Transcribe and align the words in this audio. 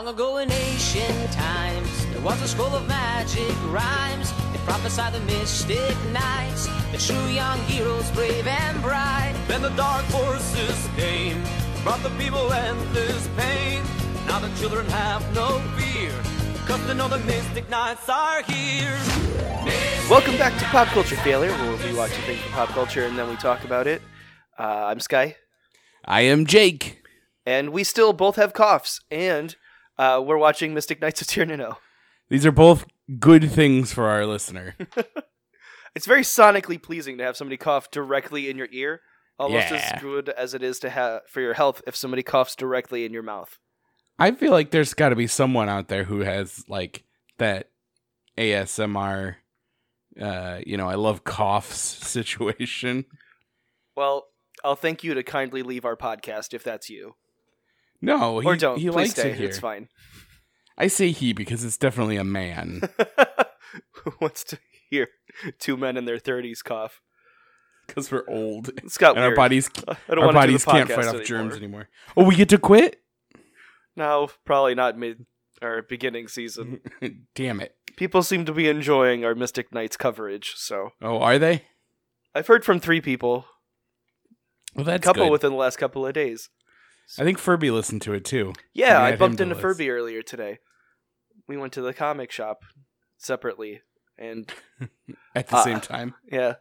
Long 0.00 0.14
ago 0.14 0.38
in 0.38 0.50
ancient 0.50 1.30
times, 1.30 2.06
there 2.06 2.22
was 2.22 2.40
a 2.40 2.48
scroll 2.48 2.74
of 2.74 2.88
magic 2.88 3.54
rhymes. 3.66 4.30
It 4.54 4.60
prophesied 4.60 5.12
the 5.12 5.20
mystic 5.20 5.94
knights, 6.10 6.68
the 6.90 6.96
true 6.96 7.26
young 7.26 7.58
heroes 7.64 8.10
brave 8.12 8.46
and 8.46 8.80
bright. 8.80 9.34
Then 9.46 9.60
the 9.60 9.68
dark 9.76 10.06
forces 10.06 10.88
came, 10.96 11.42
brought 11.82 12.02
the 12.02 12.08
people 12.16 12.50
endless 12.50 13.28
pain. 13.36 13.82
Now 14.26 14.38
the 14.38 14.48
children 14.58 14.86
have 14.86 15.22
no 15.34 15.58
fear, 15.76 16.12
cause 16.66 16.82
they 16.86 16.94
know 16.94 17.08
the 17.08 17.18
mystic 17.18 17.68
knights 17.68 18.08
are 18.08 18.42
here. 18.44 18.98
Welcome 20.08 20.38
back 20.38 20.58
to 20.60 20.64
Pop 20.64 20.88
Culture 20.88 21.16
Failure, 21.16 21.52
where 21.52 21.76
we 21.86 21.94
watch 21.94 22.12
a 22.12 22.22
thing 22.22 22.38
from 22.38 22.52
pop 22.52 22.70
culture 22.70 23.04
and 23.04 23.18
then 23.18 23.28
we 23.28 23.36
talk 23.36 23.64
about 23.64 23.86
it. 23.86 24.00
Uh, 24.58 24.86
I'm 24.86 25.00
Sky, 25.00 25.36
I 26.06 26.22
am 26.22 26.46
Jake. 26.46 27.02
and 27.44 27.68
we 27.68 27.84
still 27.84 28.14
both 28.14 28.36
have 28.36 28.54
coughs, 28.54 29.02
and 29.10 29.56
uh, 30.00 30.20
we're 30.24 30.38
watching 30.38 30.72
Mystic 30.74 31.00
Knights 31.00 31.20
of 31.20 31.26
Tir 31.28 31.44
Na 31.44 31.56
Nog. 31.56 31.76
These 32.28 32.46
are 32.46 32.52
both 32.52 32.86
good 33.18 33.50
things 33.50 33.92
for 33.92 34.04
our 34.08 34.24
listener. 34.26 34.74
It's 35.92 36.06
very 36.06 36.22
sonically 36.22 36.80
pleasing 36.80 37.18
to 37.18 37.24
have 37.24 37.36
somebody 37.36 37.56
cough 37.56 37.90
directly 37.90 38.48
in 38.48 38.56
your 38.56 38.68
ear, 38.70 39.00
almost 39.40 39.70
Yeah. 39.72 39.90
as 39.96 40.00
good 40.00 40.28
as 40.28 40.54
it 40.54 40.62
is 40.62 40.78
to 40.80 40.88
have 40.90 41.22
for 41.28 41.40
your 41.40 41.54
health 41.54 41.82
if 41.84 41.96
somebody 41.96 42.22
coughs 42.22 42.54
directly 42.54 43.04
in 43.04 43.12
your 43.12 43.24
mouth. 43.24 43.58
I 44.16 44.30
feel 44.30 44.52
like 44.52 44.70
there's 44.70 44.94
got 44.94 45.08
to 45.08 45.16
be 45.16 45.26
someone 45.26 45.68
out 45.68 45.88
there 45.88 46.04
who 46.04 46.20
has 46.20 46.62
like 46.68 47.02
that 47.38 47.70
ASMR, 48.38 49.34
uh, 50.20 50.60
you 50.64 50.76
know, 50.76 50.88
I 50.88 50.94
love 50.94 51.24
coughs 51.24 51.76
situation. 52.06 53.04
Well, 53.96 54.26
I'll 54.62 54.76
thank 54.76 55.02
you 55.02 55.14
to 55.14 55.24
kindly 55.24 55.62
leave 55.64 55.84
our 55.84 55.96
podcast 55.96 56.54
if 56.54 56.62
that's 56.62 56.88
you, 56.88 57.16
No, 58.02 58.38
he, 58.40 58.46
or 58.46 58.56
don't. 58.56 58.78
he 58.78 58.86
Please 58.88 58.94
likes 58.94 59.10
stay. 59.12 59.30
it 59.30 59.36
here. 59.36 59.48
It's 59.48 59.58
fine. 59.58 59.88
I 60.78 60.86
say 60.86 61.10
he 61.10 61.32
because 61.32 61.62
it's 61.64 61.76
definitely 61.76 62.16
a 62.16 62.24
man. 62.24 62.82
Who 64.04 64.12
wants 64.20 64.44
to 64.44 64.58
hear 64.88 65.08
two 65.58 65.76
men 65.76 65.96
in 65.96 66.04
their 66.06 66.18
thirties 66.18 66.62
cough? 66.62 67.00
Because 67.86 68.10
we're 68.10 68.24
old. 68.28 68.70
It's 68.78 68.96
got 68.96 69.16
and 69.16 69.24
our 69.24 69.34
bodies, 69.34 69.68
I 69.88 69.96
don't 70.14 70.24
our 70.24 70.32
bodies 70.32 70.64
can't 70.64 70.88
fight 70.88 71.00
off 71.06 71.08
anymore. 71.16 71.24
germs 71.24 71.56
anymore. 71.56 71.88
Oh, 72.16 72.24
we 72.24 72.36
get 72.36 72.48
to 72.50 72.58
quit? 72.58 73.00
No, 73.96 74.30
probably 74.46 74.74
not 74.74 74.96
mid 74.96 75.26
or 75.60 75.82
beginning 75.82 76.28
season. 76.28 76.80
Damn 77.34 77.60
it. 77.60 77.74
People 77.96 78.22
seem 78.22 78.44
to 78.46 78.52
be 78.52 78.68
enjoying 78.68 79.24
our 79.24 79.34
Mystic 79.34 79.74
Knights 79.74 79.96
coverage, 79.96 80.52
so 80.56 80.90
Oh, 81.02 81.18
are 81.18 81.38
they? 81.38 81.64
I've 82.34 82.46
heard 82.46 82.64
from 82.64 82.78
three 82.80 83.00
people, 83.00 83.44
Well, 84.74 84.84
that's 84.84 85.04
a 85.04 85.04
couple 85.04 85.24
good. 85.26 85.32
within 85.32 85.50
the 85.50 85.58
last 85.58 85.76
couple 85.76 86.06
of 86.06 86.14
days. 86.14 86.48
I 87.18 87.24
think 87.24 87.38
Furby 87.38 87.70
listened 87.70 88.02
to 88.02 88.12
it 88.12 88.24
too. 88.24 88.52
Yeah, 88.72 89.02
I 89.02 89.16
bumped 89.16 89.40
into 89.40 89.54
Furby 89.54 89.90
earlier 89.90 90.22
today. 90.22 90.58
We 91.48 91.56
went 91.56 91.72
to 91.74 91.82
the 91.82 91.92
comic 91.94 92.30
shop 92.30 92.62
separately, 93.18 93.80
and 94.18 94.50
At 95.34 95.48
the 95.48 95.56
Uh, 95.56 95.64
same 95.64 95.80
time. 95.80 96.14
yeah, 96.30 96.54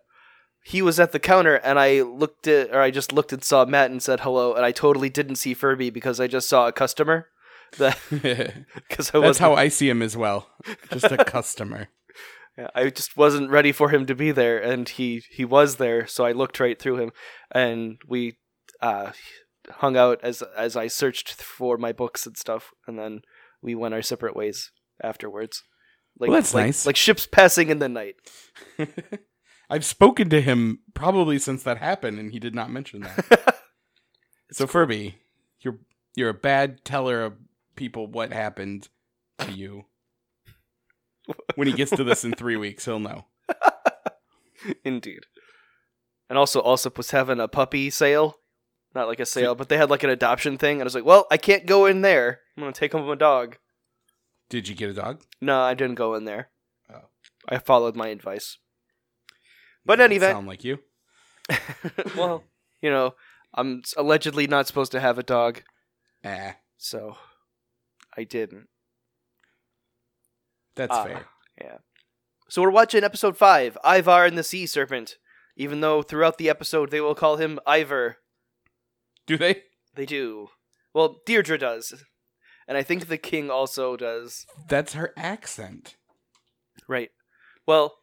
he 0.64 0.82
was 0.82 1.00
at 1.00 1.12
the 1.12 1.20
counter, 1.20 1.56
and 1.56 1.78
I 1.80 2.02
looked 2.02 2.48
at, 2.48 2.72
or 2.72 2.82
I 2.82 2.92
just 2.92 3.12
looked 3.14 3.32
and 3.34 3.44
saw 3.44 3.66
Matt 3.66 3.92
and 3.92 4.02
said 4.02 4.22
hello, 4.22 4.54
and 4.54 4.66
I 4.66 4.72
totally 4.72 5.10
didn't 5.10 5.36
see 5.36 5.54
Furby 5.54 5.90
because 5.90 6.20
I 6.20 6.28
just 6.28 6.50
saw 6.50 6.68
a 6.68 6.72
customer. 6.72 7.28
That 7.78 7.98
because 8.10 9.12
I 9.14 9.20
That's 9.20 9.38
how 9.38 9.54
I 9.54 9.68
see 9.68 9.90
him 9.90 10.02
as 10.02 10.18
well. 10.18 10.50
Just 10.92 11.06
a 11.12 11.24
customer. 11.24 11.90
Yeah, 12.58 12.68
I 12.76 12.90
just 12.90 13.16
wasn't 13.16 13.52
ready 13.52 13.72
for 13.72 13.90
him 13.90 14.06
to 14.08 14.16
be 14.16 14.32
there, 14.32 14.60
and 14.62 14.90
he 14.90 15.24
he 15.32 15.46
was 15.46 15.76
there. 15.78 16.08
So 16.08 16.26
I 16.26 16.32
looked 16.34 16.60
right 16.60 16.78
through 16.80 16.98
him, 16.98 17.12
and 17.52 18.00
we 18.08 18.38
uh, 18.82 19.12
hung 19.72 19.98
out 19.98 20.20
as 20.24 20.42
as 20.56 20.76
I 20.76 20.88
searched 20.88 21.42
for 21.42 21.78
my 21.78 21.92
books 21.92 22.26
and 22.26 22.38
stuff, 22.38 22.72
and 22.88 22.98
then 22.98 23.22
we 23.62 23.76
went 23.76 23.94
our 23.94 24.02
separate 24.02 24.36
ways 24.36 24.72
afterwards. 25.04 25.64
Like, 26.20 26.30
Well, 26.30 26.38
that's 26.38 26.54
like, 26.54 26.66
nice. 26.66 26.86
Like 26.86 26.96
ships 26.96 27.26
passing 27.26 27.70
in 27.70 27.80
the 27.80 27.90
night. 27.90 28.16
I've 29.70 29.86
spoken 29.86 30.30
to 30.32 30.42
him 30.42 30.80
probably 30.94 31.38
since 31.40 31.64
that 31.64 31.78
happened, 31.78 32.20
and 32.20 32.32
he 32.32 32.40
did 32.40 32.56
not 32.56 32.72
mention 32.72 33.02
that. 33.02 33.56
so 34.52 34.66
Furby, 34.66 35.16
you're 35.62 35.80
you're 36.16 36.30
a 36.30 36.34
bad 36.34 36.84
teller 36.84 37.24
of 37.24 37.34
people 37.76 38.08
what 38.08 38.34
happened 38.34 38.90
to 39.40 39.52
you. 39.52 39.86
when 41.56 41.68
he 41.68 41.74
gets 41.74 41.92
to 41.92 42.04
this 42.04 42.24
in 42.24 42.34
three 42.34 42.58
weeks, 42.58 42.86
he'll 42.86 43.00
know. 43.00 43.26
Indeed. 44.84 45.26
And 46.30 46.38
also, 46.38 46.62
Allsup 46.62 46.98
was 46.98 47.12
having 47.12 47.40
a 47.40 47.48
puppy 47.48 47.90
sale. 47.90 48.39
Not 48.96 49.08
like 49.08 49.20
a 49.20 49.26
sale, 49.26 49.54
but 49.56 49.70
they 49.70 49.78
had 49.78 49.90
like 49.90 50.04
an 50.04 50.10
adoption 50.10 50.58
thing. 50.58 50.76
And 50.78 50.82
I 50.82 50.86
was 50.86 50.96
like, 50.96 51.06
well, 51.06 51.28
I 51.30 51.38
can't 51.38 51.66
go 51.66 51.86
in 51.86 52.02
there. 52.02 52.40
I'm 52.58 52.64
to 52.64 52.72
take 52.80 52.92
home 52.92 53.08
a 53.10 53.16
dog. 53.16 53.58
Did 54.50 54.68
you 54.68 54.76
get 54.76 54.90
a 54.90 54.94
dog? 54.94 55.22
No, 55.40 55.62
I 55.62 55.76
didn't 55.76 55.96
go 55.96 56.16
in 56.16 56.26
there. 56.26 56.50
Oh. 56.92 57.04
I 57.48 57.60
followed 57.60 57.96
my 57.96 58.08
advice. 58.08 58.58
But 59.86 60.00
in 60.00 60.06
any 60.06 60.16
event, 60.16 60.34
sound 60.36 60.48
like 60.48 60.64
you. 60.64 60.80
well, 62.18 62.44
you 62.82 62.90
know, 62.90 63.14
I'm 63.54 63.84
allegedly 63.96 64.48
not 64.48 64.68
supposed 64.68 64.92
to 64.94 65.00
have 65.00 65.18
a 65.18 65.24
dog, 65.24 65.62
Ah, 66.26 66.56
so 66.78 67.16
I 68.18 68.24
didn't. 68.24 68.68
that's 70.76 70.96
Ah, 70.96 71.04
fair. 71.04 71.26
Yeah. 71.60 71.78
So 72.50 72.62
we're 72.62 72.70
watching 72.72 73.04
episode 73.04 73.38
five, 73.38 73.78
Ivar 73.86 74.26
and 74.26 74.38
the 74.38 74.44
Sea 74.44 74.66
Serpent. 74.66 75.18
Even 75.56 75.82
though 75.82 76.02
throughout 76.02 76.38
the 76.38 76.50
episode 76.50 76.90
they 76.90 77.02
will 77.02 77.16
call 77.16 77.38
him 77.38 77.60
Ivor, 77.66 78.18
Do 79.30 79.38
they? 79.38 79.62
they 79.96 80.06
do. 80.06 80.50
Well, 80.94 81.18
Deirdre 81.26 81.58
does, 81.58 82.04
and 82.68 82.78
I 82.78 82.84
think 82.84 83.08
the 83.08 83.18
king 83.18 83.50
also 83.52 83.96
does. 83.96 84.46
That's 84.68 84.94
her 84.94 85.14
accent. 85.16 85.96
Right. 86.88 87.12
Well, 87.68 87.94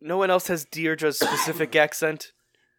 no 0.00 0.16
one 0.16 0.30
else 0.30 0.46
has 0.48 0.64
Deirdre's 0.64 1.18
specific 1.18 1.76
accent. 1.86 2.32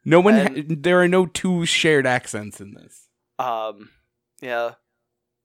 No 0.04 0.20
one. 0.20 0.36
And- 0.36 0.58
ha- 0.58 0.64
there 0.80 1.00
are 1.02 1.08
no 1.08 1.26
two 1.28 1.66
shared 1.66 2.08
accents 2.08 2.60
in 2.60 2.74
this. 2.74 3.08
Um, 3.38 3.90
yeah, 4.42 4.72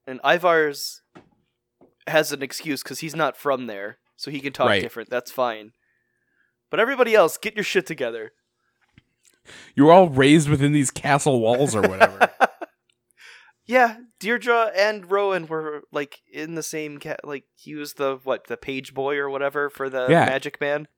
and 0.06 0.20
Ivar's 0.24 1.02
has 2.06 2.32
an 2.32 2.42
excuse 2.42 2.82
because 2.82 3.00
he's 3.00 3.14
not 3.14 3.36
from 3.36 3.66
there, 3.66 3.98
so 4.16 4.30
he 4.30 4.40
can 4.40 4.52
talk 4.52 4.68
Right. 4.68 4.80
different. 4.82 5.10
That's 5.10 5.30
fine. 5.30 5.72
But 6.70 6.80
everybody 6.80 7.14
else, 7.14 7.36
get 7.36 7.54
your 7.54 7.64
shit 7.64 7.86
together. 7.86 8.32
You 9.74 9.84
were 9.86 9.92
all 9.92 10.08
raised 10.08 10.48
within 10.48 10.72
these 10.72 10.90
castle 10.90 11.40
walls 11.40 11.74
or 11.74 11.82
whatever. 11.82 12.30
yeah, 13.66 13.96
Deirdre 14.20 14.70
and 14.76 15.10
Rohan 15.10 15.46
were 15.46 15.82
like 15.92 16.20
in 16.32 16.54
the 16.54 16.62
same 16.62 16.98
cat. 16.98 17.20
Like 17.24 17.44
he 17.54 17.74
was 17.74 17.94
the 17.94 18.18
what, 18.24 18.46
the 18.46 18.56
page 18.56 18.94
boy 18.94 19.16
or 19.16 19.28
whatever 19.30 19.68
for 19.70 19.88
the 19.90 20.06
Yeah. 20.08 20.26
Magic 20.26 20.60
Man. 20.60 20.88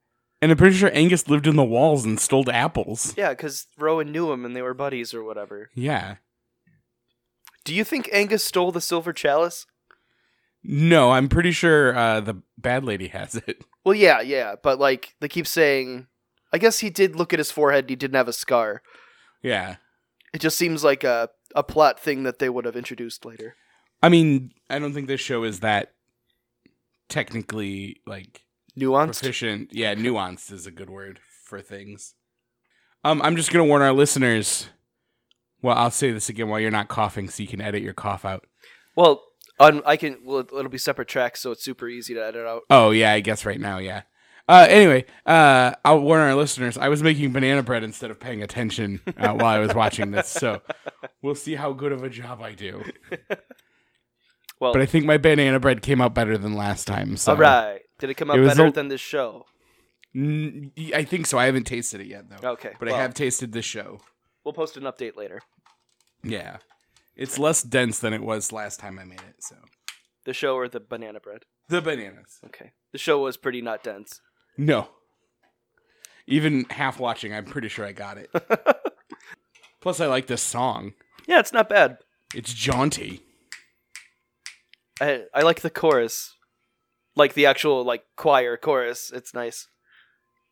and 0.43 0.51
I'm 0.53 0.59
pretty 0.59 0.77
sure 0.77 0.91
Angus 0.93 1.29
lived 1.29 1.47
in 1.47 1.57
the 1.57 1.65
walls 1.65 2.05
and 2.05 2.21
stole 2.21 2.51
apples. 2.51 3.15
Yeah, 3.17 3.31
because 3.31 3.67
Rohan 3.79 4.13
knew 4.13 4.31
him 4.33 4.45
and 4.45 4.55
they 4.55 4.63
were 4.63 4.75
buddies 4.75 5.13
or 5.15 5.25
whatever. 5.25 5.71
Yeah. 5.75 6.17
Do 7.65 7.75
you 7.75 7.85
think 7.85 8.09
Angus 8.13 8.45
stole 8.45 8.73
the 8.73 8.81
silver 8.81 9.13
chalice? 9.13 9.67
No, 10.65 11.13
I'm 11.13 11.29
pretty 11.29 11.53
sure 11.53 11.97
uh, 11.97 12.21
the 12.21 12.43
bad 12.57 12.85
lady 12.85 13.09
has 13.09 13.35
it. 13.37 13.65
Well, 13.85 13.95
yeah, 13.95 14.21
yeah, 14.21 14.55
but 14.63 14.79
like 14.79 15.15
they 15.21 15.29
keep 15.29 15.47
saying, 15.47 16.09
I 16.53 16.59
guess 16.59 16.79
he 16.79 16.91
did 16.91 17.17
look 17.17 17.33
at 17.33 17.39
his 17.39 17.51
forehead. 17.51 17.85
and 17.85 17.91
He 17.91 17.97
didn't 17.97 18.17
have 18.17 18.29
a 18.29 18.33
scar. 18.33 18.83
Yeah. 19.43 19.77
It 20.33 20.41
just 20.41 20.59
seems 20.59 20.85
like 20.85 21.05
a 21.05 21.31
a 21.55 21.63
plot 21.63 21.99
thing 21.99 22.23
that 22.25 22.39
they 22.39 22.49
would 22.49 22.65
have 22.67 22.77
introduced 22.77 23.25
later. 23.25 23.57
I 24.03 24.09
mean, 24.09 24.51
I 24.69 24.79
don't 24.79 24.93
think 24.93 25.09
this 25.09 25.21
show 25.21 25.45
is 25.45 25.61
that 25.61 25.93
technically 27.09 28.01
like 28.07 28.43
Nuanced. 28.79 29.21
proficient. 29.21 29.71
Yeah, 29.73 29.95
nuanced 29.95 30.53
is 30.53 30.67
a 30.67 30.71
good 30.71 30.91
word 30.91 31.21
for 31.45 31.61
things. 31.61 32.15
Um, 33.05 33.23
I'm 33.23 33.37
just 33.37 33.51
gonna 33.53 33.65
warn 33.65 33.83
our 33.83 33.93
listeners. 33.93 34.69
Well, 35.63 35.77
I'll 35.77 35.91
say 35.91 36.13
this 36.13 36.29
again 36.29 36.49
while 36.49 36.61
you're 36.61 36.71
not 36.71 36.89
coughing, 36.89 37.29
so 37.29 37.43
you 37.43 37.49
can 37.49 37.61
edit 37.61 37.83
your 37.83 37.95
cough 37.95 38.25
out. 38.25 38.47
Well, 38.95 39.25
on 39.59 39.83
I 39.87 39.97
can. 39.97 40.19
Well, 40.25 40.41
it'll 40.41 40.69
be 40.69 40.79
separate 40.79 41.09
tracks, 41.09 41.41
so 41.41 41.51
it's 41.53 41.65
super 41.65 41.89
easy 41.89 42.15
to 42.15 42.25
edit 42.25 42.47
out. 42.47 42.63
Oh 42.71 42.91
yeah, 42.91 43.13
I 43.13 43.21
guess 43.21 43.45
right 43.45 43.61
now, 43.61 43.79
yeah. 43.79 44.03
Uh, 44.49 44.67
anyway, 44.69 45.05
uh, 45.27 45.73
I'll 45.85 46.01
warn 46.01 46.21
our 46.23 46.35
listeners. 46.35 46.79
I 46.79 46.89
was 46.89 47.03
making 47.03 47.33
banana 47.33 47.63
bread 47.63 47.85
instead 47.85 48.11
of 48.11 48.19
paying 48.19 48.43
attention 48.43 49.01
uh, 49.19 49.35
while 49.35 49.45
I 49.55 49.59
was 49.59 49.75
watching 49.75 50.11
this, 50.11 50.27
so 50.29 50.63
we'll 51.21 51.35
see 51.35 51.55
how 51.55 51.73
good 51.75 51.93
of 51.93 52.03
a 52.03 52.09
job 52.09 52.41
I 52.43 52.53
do. 52.55 52.83
Well, 54.61 54.73
But 54.73 54.83
I 54.83 54.87
think 54.87 55.05
my 55.05 55.19
banana 55.19 55.61
bread 55.61 55.83
came 55.83 56.01
out 56.01 56.15
better 56.15 56.37
than 56.37 56.55
last 56.55 56.87
time. 56.89 57.17
So 57.17 57.31
all 57.31 57.39
right. 57.39 57.81
Did 58.01 58.11
it 58.11 58.15
come 58.15 58.29
out 58.31 58.41
It 58.41 58.45
better 58.47 58.67
a- 58.67 58.73
than 58.73 58.89
this 58.89 59.01
show? 59.01 59.47
N- 60.17 60.73
I 60.93 61.05
think 61.05 61.27
so. 61.27 61.39
I 61.39 61.45
haven't 61.47 61.63
tasted 61.65 62.01
it 62.01 62.09
yet 62.09 62.25
though. 62.29 62.49
Okay, 62.55 62.73
But 62.79 62.89
well. 62.89 62.97
I 62.97 63.03
have 63.03 63.15
tasted 63.15 63.53
this 63.53 63.65
show. 63.65 64.01
We'll 64.45 64.53
post 64.55 64.77
an 64.77 64.83
update 64.83 65.15
later. 65.17 65.43
Yeah. 66.25 66.57
It's 67.15 67.39
less 67.39 67.63
dense 67.63 68.01
than 68.01 68.13
it 68.13 68.23
was 68.23 68.51
last 68.51 68.81
time 68.81 68.99
I 68.99 69.05
made 69.05 69.21
it, 69.21 69.37
so. 69.39 69.55
The 70.25 70.33
show 70.35 70.57
or 70.57 70.69
the 70.69 70.81
banana 70.81 71.21
bread? 71.21 71.45
The 71.69 71.81
bananas. 71.81 72.41
Okay. 72.47 72.73
The 72.93 72.99
show 72.99 73.21
was 73.21 73.37
pretty 73.37 73.63
not 73.63 73.85
dense. 73.85 74.21
No. 74.59 74.89
Even 76.27 76.67
half 76.69 77.01
watching, 77.01 77.33
I'm 77.33 77.47
pretty 77.47 77.69
sure 77.69 77.87
I 77.87 77.93
got 77.93 78.19
it. 78.19 78.31
Plus 79.81 80.01
I 80.01 80.07
like 80.07 80.27
this 80.27 80.43
song. 80.43 80.93
Yeah, 81.27 81.39
it's 81.39 81.53
not 81.53 81.69
bad. 81.69 81.99
It's 82.35 82.53
jaunty. 82.53 83.23
I, 85.01 85.23
I 85.33 85.43
like 85.43 85.61
the 85.61 85.71
chorus, 85.71 86.35
like 87.15 87.35
the 87.35 87.47
actual 87.47 87.85
like 87.85 88.03
choir 88.17 88.57
chorus. 88.57 89.13
It's 89.15 89.33
nice. 89.33 89.69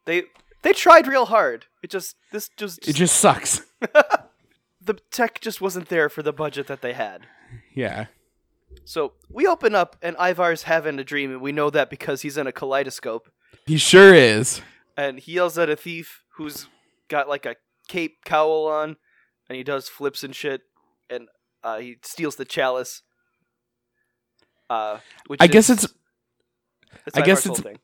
They 0.06 0.24
they 0.62 0.72
tried 0.72 1.06
real 1.06 1.26
hard. 1.26 1.66
It 1.82 1.90
just 1.90 2.16
this 2.32 2.48
just, 2.56 2.86
It 2.88 2.94
just 2.94 3.16
sucks. 3.16 3.62
the 4.80 4.94
tech 5.10 5.40
just 5.40 5.60
wasn't 5.60 5.88
there 5.88 6.08
for 6.08 6.22
the 6.22 6.32
budget 6.32 6.68
that 6.68 6.80
they 6.80 6.92
had. 6.92 7.26
Yeah. 7.74 8.06
So 8.84 9.14
we 9.28 9.46
open 9.46 9.74
up 9.74 9.96
and 10.00 10.16
Ivar's 10.16 10.62
having 10.62 10.98
a 10.98 11.04
dream, 11.04 11.32
and 11.32 11.40
we 11.40 11.52
know 11.52 11.70
that 11.70 11.90
because 11.90 12.22
he's 12.22 12.36
in 12.38 12.46
a 12.46 12.52
kaleidoscope, 12.52 13.28
He 13.66 13.76
sure 13.78 14.14
is. 14.14 14.60
and 14.96 15.18
he 15.18 15.32
yells 15.32 15.58
at 15.58 15.68
a 15.70 15.76
thief 15.76 16.22
who's 16.36 16.68
got 17.08 17.28
like 17.28 17.44
a 17.46 17.56
cape 17.88 18.18
cowl 18.24 18.66
on, 18.68 18.96
and 19.48 19.56
he 19.56 19.62
does 19.64 19.88
flips 19.88 20.22
and 20.24 20.34
shit, 20.34 20.62
and 21.10 21.28
uh, 21.64 21.78
he 21.78 21.96
steals 22.02 22.36
the 22.36 22.44
chalice. 22.44 23.02
Uh, 24.68 24.98
which 25.28 25.40
I 25.40 25.46
guess 25.46 25.70
it's 25.70 25.84
it's 27.06 27.16
I 27.16 27.20
guess 27.20 27.46
it's- 27.46 27.60
thing. 27.60 27.78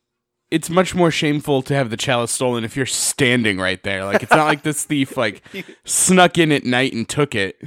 it's 0.51 0.69
much 0.69 0.93
more 0.93 1.11
shameful 1.11 1.61
to 1.63 1.73
have 1.73 1.89
the 1.89 1.97
chalice 1.97 2.31
stolen 2.31 2.63
if 2.65 2.75
you're 2.75 2.85
standing 2.85 3.57
right 3.57 3.81
there. 3.83 4.03
Like 4.03 4.21
it's 4.23 4.31
not 4.31 4.45
like 4.47 4.63
this 4.63 4.83
thief 4.85 5.15
like 5.15 5.41
snuck 5.85 6.37
in 6.37 6.51
at 6.51 6.65
night 6.65 6.93
and 6.93 7.07
took 7.07 7.35
it. 7.35 7.57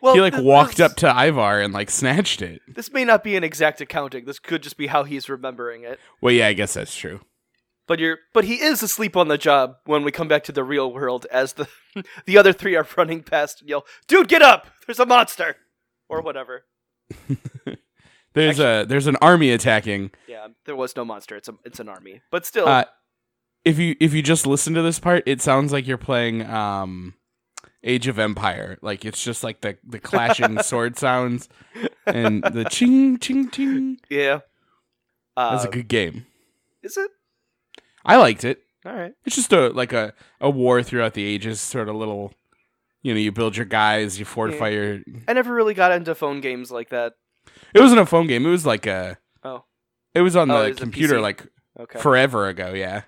Well, 0.00 0.14
he 0.14 0.20
like 0.20 0.36
walked 0.36 0.80
up 0.80 0.96
to 0.96 1.06
Ivar 1.08 1.60
and 1.62 1.72
like 1.72 1.88
snatched 1.88 2.42
it. 2.42 2.60
This 2.68 2.92
may 2.92 3.04
not 3.04 3.24
be 3.24 3.36
an 3.36 3.44
exact 3.44 3.80
accounting. 3.80 4.24
This 4.26 4.38
could 4.38 4.62
just 4.62 4.76
be 4.76 4.88
how 4.88 5.04
he's 5.04 5.28
remembering 5.28 5.84
it. 5.84 5.98
Well, 6.20 6.34
yeah, 6.34 6.48
I 6.48 6.52
guess 6.52 6.74
that's 6.74 6.94
true. 6.94 7.20
But 7.86 7.98
you're 7.98 8.18
but 8.32 8.44
he 8.44 8.62
is 8.62 8.82
asleep 8.82 9.16
on 9.16 9.28
the 9.28 9.36
job 9.38 9.76
when 9.84 10.04
we 10.04 10.10
come 10.10 10.26
back 10.28 10.44
to 10.44 10.52
the 10.52 10.64
real 10.64 10.92
world 10.92 11.26
as 11.30 11.52
the 11.54 11.68
the 12.26 12.38
other 12.38 12.52
three 12.52 12.76
are 12.76 12.86
running 12.96 13.22
past 13.22 13.60
and 13.60 13.68
yell, 13.68 13.84
"Dude, 14.08 14.28
get 14.28 14.42
up! 14.42 14.66
There's 14.86 14.98
a 15.00 15.06
monster!" 15.06 15.56
or 16.08 16.20
whatever. 16.22 16.64
There's 18.34 18.58
a 18.58 18.84
there's 18.88 19.06
an 19.06 19.16
army 19.22 19.50
attacking. 19.52 20.10
Yeah, 20.26 20.48
there 20.64 20.74
was 20.74 20.96
no 20.96 21.04
monster. 21.04 21.36
It's 21.36 21.48
a 21.48 21.54
it's 21.64 21.78
an 21.78 21.88
army. 21.88 22.20
But 22.32 22.44
still, 22.44 22.66
Uh, 22.66 22.84
if 23.64 23.78
you 23.78 23.94
if 24.00 24.12
you 24.12 24.22
just 24.22 24.44
listen 24.44 24.74
to 24.74 24.82
this 24.82 24.98
part, 24.98 25.22
it 25.26 25.40
sounds 25.40 25.72
like 25.72 25.86
you're 25.86 25.98
playing 25.98 26.42
um 26.44 27.14
Age 27.84 28.08
of 28.08 28.18
Empire. 28.18 28.76
Like 28.82 29.04
it's 29.04 29.22
just 29.22 29.44
like 29.44 29.60
the 29.60 29.78
the 29.86 30.00
clashing 30.00 30.58
sword 30.62 30.98
sounds 30.98 31.48
and 32.06 32.42
the 32.42 32.64
ching 32.64 33.18
ching 33.18 33.50
ching. 33.50 34.00
yeah. 34.10 34.40
Uh, 35.36 35.52
That's 35.52 35.64
a 35.66 35.70
good 35.70 35.86
game. 35.88 36.26
Is 36.82 36.96
it? 36.96 37.10
I 38.04 38.16
liked 38.16 38.44
it. 38.44 38.62
All 38.86 38.92
right. 38.94 39.12
It's 39.24 39.36
just 39.36 39.52
a 39.52 39.68
like 39.68 39.92
a, 39.92 40.12
a 40.40 40.50
war 40.50 40.82
throughout 40.82 41.14
the 41.14 41.24
ages, 41.24 41.60
sort 41.60 41.88
of 41.88 41.96
little. 41.96 42.32
You 43.02 43.12
know, 43.12 43.20
you 43.20 43.32
build 43.32 43.56
your 43.56 43.66
guys, 43.66 44.18
you 44.18 44.24
fortify 44.24 44.68
your. 44.70 45.00
I 45.28 45.32
never 45.34 45.54
really 45.54 45.74
got 45.74 45.92
into 45.92 46.14
phone 46.14 46.40
games 46.40 46.70
like 46.70 46.88
that. 46.90 47.12
It 47.74 47.80
wasn't 47.80 48.00
a 48.00 48.06
phone 48.06 48.26
game. 48.26 48.46
It 48.46 48.50
was 48.50 48.64
like 48.64 48.86
a. 48.86 49.18
Oh. 49.42 49.64
It 50.14 50.22
was 50.22 50.36
on 50.36 50.50
Oh, 50.50 50.62
the 50.62 50.68
was 50.70 50.78
computer 50.78 51.20
like 51.20 51.46
Okay. 51.78 51.98
forever 51.98 52.46
ago. 52.48 52.72
Yeah. 52.72 53.02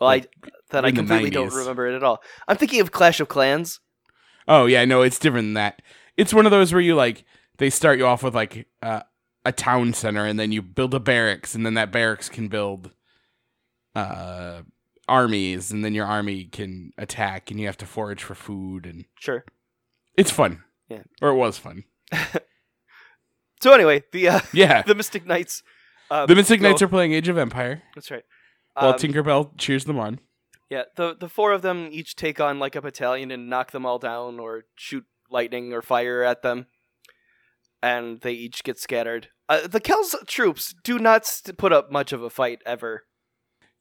well, 0.00 0.10
I 0.10 0.14
like, 0.14 0.32
then 0.70 0.84
I 0.84 0.88
in 0.88 0.94
the 0.94 1.00
completely 1.00 1.30
don't 1.30 1.52
remember 1.52 1.86
it 1.88 1.96
at 1.96 2.04
all. 2.04 2.22
I'm 2.46 2.56
thinking 2.56 2.80
of 2.80 2.92
Clash 2.92 3.20
of 3.20 3.28
Clans. 3.28 3.80
Oh 4.46 4.66
yeah, 4.66 4.84
no, 4.84 5.02
it's 5.02 5.18
different 5.18 5.46
than 5.46 5.54
that. 5.54 5.82
It's 6.16 6.34
one 6.34 6.44
of 6.46 6.52
those 6.52 6.72
where 6.72 6.82
you 6.82 6.94
like 6.94 7.24
they 7.58 7.70
start 7.70 7.98
you 7.98 8.06
off 8.06 8.22
with 8.22 8.34
like 8.34 8.66
uh, 8.82 9.00
a 9.44 9.52
town 9.52 9.92
center, 9.94 10.26
and 10.26 10.38
then 10.38 10.52
you 10.52 10.62
build 10.62 10.94
a 10.94 11.00
barracks, 11.00 11.54
and 11.54 11.64
then 11.64 11.74
that 11.74 11.90
barracks 11.90 12.28
can 12.28 12.48
build 12.48 12.90
uh 13.94 14.62
armies, 15.08 15.70
and 15.72 15.84
then 15.84 15.94
your 15.94 16.06
army 16.06 16.44
can 16.44 16.92
attack, 16.96 17.50
and 17.50 17.58
you 17.60 17.66
have 17.66 17.76
to 17.78 17.86
forage 17.86 18.22
for 18.22 18.34
food, 18.34 18.86
and 18.86 19.04
Sure. 19.18 19.44
it's 20.16 20.30
fun. 20.30 20.62
Yeah. 20.88 21.02
or 21.20 21.30
it 21.30 21.34
was 21.36 21.58
fun. 21.58 21.84
So 23.60 23.72
anyway, 23.72 24.02
the 24.12 24.28
uh, 24.28 24.40
Yeah, 24.52 24.82
the 24.86 24.94
Mystic 24.94 25.24
Knights. 25.26 25.62
Uh, 26.10 26.26
the 26.26 26.34
Mystic 26.34 26.60
go- 26.60 26.68
Knights 26.68 26.82
are 26.82 26.88
playing 26.88 27.12
Age 27.12 27.28
of 27.28 27.38
Empire, 27.38 27.82
That's 27.94 28.10
right. 28.10 28.24
while 28.74 28.90
Um, 28.90 28.98
Tinkerbell 28.98 29.56
cheers 29.56 29.84
them 29.84 29.98
on. 29.98 30.18
Yeah, 30.68 30.82
the 30.96 31.14
the 31.14 31.28
four 31.28 31.52
of 31.52 31.62
them 31.62 31.88
each 31.92 32.16
take 32.16 32.40
on 32.40 32.58
like 32.58 32.74
a 32.74 32.82
battalion 32.82 33.30
and 33.30 33.48
knock 33.48 33.70
them 33.70 33.86
all 33.86 33.98
down 33.98 34.40
or 34.40 34.64
shoot 34.76 35.04
lightning 35.30 35.72
or 35.72 35.80
fire 35.82 36.22
at 36.22 36.42
them, 36.42 36.66
and 37.82 38.20
they 38.22 38.32
each 38.32 38.64
get 38.64 38.78
scattered. 38.78 39.28
Uh, 39.48 39.66
the 39.66 39.80
Kel's 39.80 40.16
troops 40.26 40.74
do 40.82 40.98
not 40.98 41.24
st- 41.26 41.56
put 41.58 41.72
up 41.72 41.92
much 41.92 42.12
of 42.12 42.22
a 42.22 42.30
fight 42.30 42.60
ever. 42.66 43.04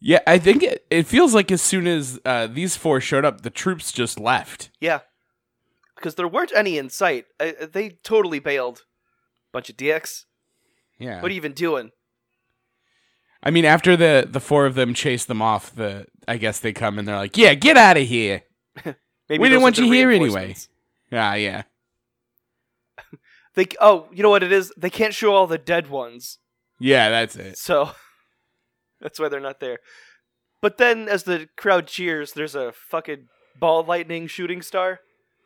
Yeah, 0.03 0.19
I 0.25 0.39
think 0.39 0.63
it, 0.63 0.85
it 0.89 1.05
feels 1.05 1.35
like 1.35 1.51
as 1.51 1.61
soon 1.61 1.85
as 1.85 2.19
uh, 2.25 2.47
these 2.47 2.75
four 2.75 2.99
showed 2.99 3.23
up, 3.23 3.41
the 3.41 3.51
troops 3.51 3.91
just 3.91 4.19
left. 4.19 4.71
Yeah, 4.79 5.01
because 5.95 6.15
there 6.15 6.27
weren't 6.27 6.51
any 6.55 6.79
in 6.79 6.89
sight. 6.89 7.25
Uh, 7.39 7.51
they 7.71 7.89
totally 8.03 8.39
bailed. 8.39 8.83
Bunch 9.53 9.69
of 9.69 9.77
DX. 9.77 10.25
Yeah. 10.97 11.21
What 11.21 11.29
are 11.29 11.33
you 11.33 11.37
even 11.37 11.53
doing? 11.53 11.91
I 13.43 13.51
mean, 13.51 13.65
after 13.65 13.95
the 13.95 14.27
the 14.29 14.39
four 14.39 14.65
of 14.65 14.73
them 14.75 14.93
chase 14.95 15.25
them 15.25 15.41
off, 15.41 15.73
the 15.75 16.07
I 16.27 16.37
guess 16.37 16.59
they 16.59 16.73
come 16.73 16.97
and 16.97 17.07
they're 17.07 17.17
like, 17.17 17.37
"Yeah, 17.37 17.53
get 17.53 17.77
out 17.77 17.97
of 17.97 18.07
here." 18.07 18.41
Maybe 18.85 19.39
We 19.39 19.49
didn't 19.49 19.61
want 19.61 19.77
you 19.77 19.91
here 19.91 20.09
anyway. 20.09 20.55
Ah, 21.13 21.33
yeah. 21.33 21.63
They 23.55 23.67
oh, 23.81 24.07
you 24.13 24.23
know 24.23 24.29
what 24.29 24.43
it 24.43 24.51
is? 24.53 24.71
They 24.77 24.89
can't 24.89 25.13
show 25.13 25.33
all 25.33 25.45
the 25.45 25.57
dead 25.57 25.89
ones. 25.89 26.37
Yeah, 26.79 27.09
that's 27.09 27.35
it. 27.35 27.57
So 27.57 27.91
that's 29.01 29.19
why 29.19 29.29
they're 29.29 29.39
not 29.39 29.59
there. 29.59 29.79
But 30.61 30.77
then, 30.77 31.09
as 31.09 31.23
the 31.23 31.49
crowd 31.57 31.87
cheers, 31.87 32.33
there's 32.33 32.55
a 32.55 32.71
fucking 32.71 33.27
ball 33.59 33.83
lightning 33.83 34.27
shooting 34.27 34.61
star, 34.61 34.99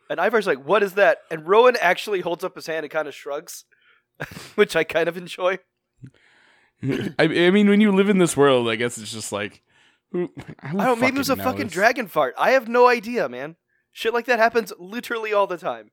and 0.09 0.19
Ivar's 0.19 0.47
like, 0.47 0.63
"What 0.65 0.83
is 0.83 0.93
that?" 0.93 1.19
And 1.31 1.47
Rohan 1.47 1.77
actually 1.79 2.21
holds 2.21 2.43
up 2.43 2.55
his 2.55 2.67
hand 2.67 2.83
and 2.83 2.91
kind 2.91 3.07
of 3.07 3.15
shrugs, 3.15 3.63
which 4.55 4.75
I 4.75 4.83
kind 4.83 5.07
of 5.07 5.17
enjoy. 5.17 5.59
I, 6.83 7.23
I 7.23 7.51
mean, 7.51 7.69
when 7.69 7.81
you 7.81 7.91
live 7.91 8.09
in 8.09 8.17
this 8.17 8.35
world, 8.35 8.69
I 8.69 8.75
guess 8.75 8.97
it's 8.97 9.11
just 9.11 9.31
like, 9.31 9.63
who, 10.11 10.29
I 10.59 10.67
don't. 10.67 10.77
know, 10.77 10.95
Maybe 10.95 11.15
it 11.15 11.19
was 11.19 11.29
a 11.29 11.35
fucking 11.35 11.67
dragon 11.67 12.07
fart. 12.07 12.35
I 12.37 12.51
have 12.51 12.67
no 12.67 12.87
idea, 12.87 13.29
man. 13.29 13.55
Shit 13.91 14.13
like 14.13 14.25
that 14.25 14.39
happens 14.39 14.73
literally 14.77 15.31
all 15.33 15.47
the 15.47 15.57
time. 15.57 15.91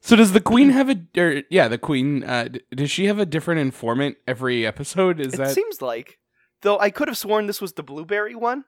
So 0.00 0.14
does 0.14 0.32
the 0.32 0.40
queen 0.40 0.70
have 0.70 0.88
a? 0.88 1.20
Or, 1.20 1.42
yeah, 1.50 1.66
the 1.66 1.78
queen. 1.78 2.22
Uh, 2.22 2.48
d- 2.48 2.60
does 2.74 2.90
she 2.90 3.06
have 3.06 3.18
a 3.18 3.26
different 3.26 3.60
informant 3.60 4.16
every 4.28 4.64
episode? 4.64 5.20
Is 5.20 5.34
it 5.34 5.38
that? 5.38 5.54
seems 5.54 5.82
like, 5.82 6.18
though, 6.62 6.78
I 6.78 6.90
could 6.90 7.08
have 7.08 7.18
sworn 7.18 7.46
this 7.46 7.60
was 7.60 7.72
the 7.74 7.82
blueberry 7.82 8.34
one, 8.34 8.64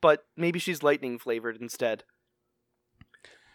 but 0.00 0.24
maybe 0.36 0.58
she's 0.58 0.82
lightning 0.82 1.18
flavored 1.18 1.56
instead. 1.60 2.04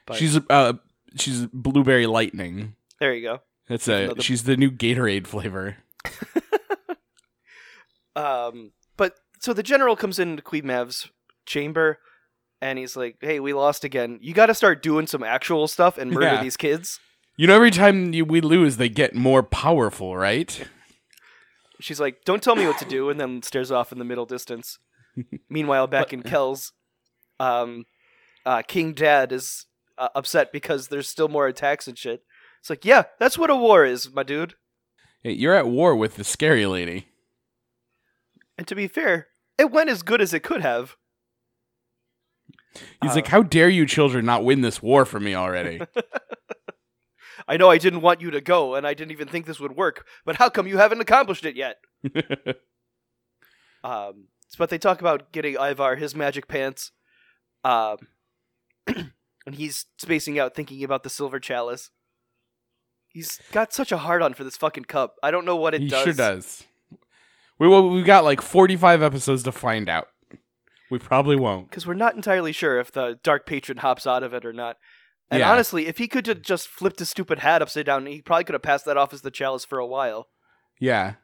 But 0.05 0.17
she's 0.17 0.39
uh, 0.49 0.73
she's 1.17 1.45
blueberry 1.47 2.07
lightning. 2.07 2.75
there 2.99 3.13
you 3.13 3.21
go. 3.23 3.39
That's 3.67 3.87
a. 3.89 4.13
the- 4.15 4.23
She's 4.23 4.43
the 4.43 4.55
new 4.57 4.71
Gatorade 4.71 5.27
flavor. 5.27 5.77
Um, 8.15 8.71
but 8.97 9.13
so 9.39 9.53
the 9.53 9.63
general 9.63 9.95
comes 9.95 10.17
into 10.19 10.41
Queen 10.41 10.65
Mav's 10.65 11.09
chamber, 11.45 11.99
and 12.61 12.79
he's 12.79 12.95
like, 12.97 13.17
"Hey, 13.21 13.39
we 13.39 13.53
lost 13.53 13.83
again. 13.83 14.17
You 14.21 14.33
got 14.33 14.47
to 14.47 14.53
start 14.55 14.81
doing 14.81 15.07
some 15.07 15.23
actual 15.23 15.67
stuff 15.67 15.97
and 15.97 16.11
murder 16.11 16.25
Yeah. 16.25 16.41
these 16.43 16.57
kids." 16.57 16.99
You 17.35 17.45
know, 17.45 17.55
every 17.55 17.69
time 17.69 18.13
you, 18.13 18.25
we 18.25 18.41
lose, 18.41 18.77
they 18.77 18.89
get 18.89 19.13
more 19.13 19.43
powerful, 19.43 20.17
right? 20.17 20.67
She's 21.79 21.99
like, 21.99 22.23
"Don't 22.25 22.41
tell 22.41 22.55
me 22.55 22.65
what 22.67 22.77
to 22.79 22.85
do," 22.85 23.09
and 23.09 23.19
then 23.19 23.41
stares 23.43 23.71
off 23.71 23.91
in 23.91 23.99
the 23.99 24.05
middle 24.05 24.25
distance. 24.25 24.79
Meanwhile, 25.49 25.87
back 25.87 26.13
in 26.13 26.21
Kells, 26.23 26.73
um, 27.39 27.85
uh, 28.45 28.61
King 28.67 28.93
Dad 28.93 29.31
is 29.31 29.65
uh, 29.97 30.09
upset 30.15 30.51
because 30.51 30.87
there's 30.89 31.07
still 31.09 31.27
more 31.27 31.47
attacks 31.47 31.87
and 31.87 31.97
shit. 31.97 32.21
It's 32.59 32.69
like, 32.69 32.85
yeah, 32.85 33.03
that's 33.19 33.37
what 33.37 33.49
a 33.49 33.55
war 33.55 33.85
is, 33.85 34.11
my 34.13 34.23
dude. 34.23 34.55
Hey, 35.23 35.31
You're 35.33 35.55
at 35.55 35.67
war 35.67 35.95
with 35.95 36.15
the 36.15 36.23
scary 36.23 36.65
lady. 36.65 37.07
And 38.57 38.67
to 38.67 38.75
be 38.75 38.87
fair, 38.87 39.27
it 39.57 39.71
went 39.71 39.89
as 39.89 40.01
good 40.03 40.21
as 40.21 40.33
it 40.33 40.41
could 40.43 40.61
have. 40.61 40.95
He's 43.01 43.11
Uh, 43.11 43.15
like, 43.15 43.27
"How 43.27 43.41
dare 43.43 43.69
you, 43.69 43.85
children, 43.87 44.25
not 44.25 44.43
win 44.43 44.61
this 44.61 44.81
war 44.83 45.05
for 45.05 45.19
me 45.19 45.33
already?" 45.35 45.81
I 47.47 47.57
know 47.57 47.69
I 47.69 47.77
didn't 47.77 48.01
want 48.01 48.21
you 48.21 48.31
to 48.31 48.41
go, 48.41 48.75
and 48.75 48.87
I 48.87 48.93
didn't 48.93 49.11
even 49.11 49.27
think 49.27 49.45
this 49.45 49.59
would 49.59 49.75
work, 49.75 50.05
but 50.25 50.37
how 50.37 50.49
come 50.49 50.67
you 50.67 50.77
haven't 50.77 51.01
accomplished 51.01 51.45
it 51.45 51.55
yet? 51.55 51.77
Um, 53.83 54.25
but 54.57 54.69
they 54.69 54.77
talk 54.77 54.99
about 54.99 55.31
getting 55.31 55.55
Ivar 55.55 55.95
his 55.95 56.15
magic 56.15 56.47
pants, 56.47 56.91
um, 57.63 57.97
and 58.87 59.55
he's 59.55 59.85
spacing 59.97 60.39
out, 60.39 60.55
thinking 60.55 60.83
about 60.83 61.03
the 61.03 61.09
silver 61.09 61.39
chalice. 61.39 61.91
He's 63.07 63.39
got 63.51 63.73
such 63.73 63.91
a 63.91 63.97
hard 63.97 64.21
on 64.21 64.33
for 64.33 64.43
this 64.43 64.57
fucking 64.57 64.85
cup. 64.85 65.15
I 65.23 65.31
don't 65.31 65.45
know 65.45 65.55
what 65.55 65.73
it 65.73 65.81
he 65.81 65.87
does. 65.87 66.03
sure 66.03 66.13
does. 66.13 66.63
We 67.59 67.67
well, 67.67 67.89
we 67.89 68.03
got 68.03 68.23
like 68.23 68.41
45 68.41 69.01
episodes 69.01 69.43
to 69.43 69.51
find 69.51 69.89
out. 69.89 70.07
We 70.89 70.99
probably 70.99 71.35
won't. 71.35 71.69
because 71.69 71.85
we're 71.85 71.93
not 71.93 72.15
entirely 72.15 72.51
sure 72.51 72.79
if 72.79 72.91
the 72.91 73.19
dark 73.23 73.45
patron 73.45 73.77
hops 73.79 74.07
out 74.07 74.23
of 74.23 74.33
it 74.33 74.45
or 74.45 74.53
not. 74.53 74.77
And 75.29 75.39
Yeah. 75.41 75.51
honestly, 75.51 75.87
if 75.87 75.97
he 75.97 76.07
could 76.07 76.25
have 76.27 76.41
just 76.41 76.67
flipped 76.67 76.99
his 76.99 77.09
stupid 77.09 77.39
hat 77.39 77.61
upside 77.61 77.85
down, 77.85 78.05
he 78.05 78.21
probably 78.21 78.45
could 78.45 78.53
have 78.53 78.61
passed 78.61 78.85
that 78.85 78.97
off 78.97 79.13
as 79.13 79.21
the 79.21 79.31
chalice 79.31 79.65
for 79.65 79.77
a 79.79 79.85
while. 79.85 80.29
Yeah. 80.79 81.15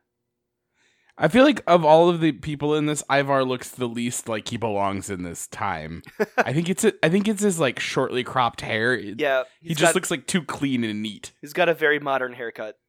I 1.17 1.27
feel 1.27 1.43
like 1.43 1.62
of 1.67 1.86
all 1.86 2.10
of 2.10 2.19
the 2.22 2.31
people 2.31 2.74
in 2.75 2.88
this, 2.88 3.03
Ivar 3.10 3.43
looks 3.45 3.69
the 3.69 3.88
least 3.88 4.27
like 4.27 4.48
he 4.50 4.57
belongs 4.57 5.10
in 5.12 5.22
this 5.24 5.45
time. 5.48 6.01
I 6.38 6.51
think 6.53 6.69
it's 6.69 6.83
I 7.03 7.07
think 7.10 7.27
it's 7.27 7.43
his 7.43 7.60
like 7.60 7.79
shortly 7.79 8.24
cropped 8.24 8.62
hair. 8.62 8.95
Yeah, 8.95 9.43
he 9.62 9.69
just 9.75 9.81
got, 9.81 9.95
looks 9.95 10.10
like 10.10 10.25
too 10.25 10.41
clean 10.43 10.83
and 10.83 11.03
neat. 11.03 11.31
he's 11.39 11.53
got 11.53 11.69
a 11.69 11.74
very 11.75 12.00
modern 12.00 12.33
haircut. 12.33 12.79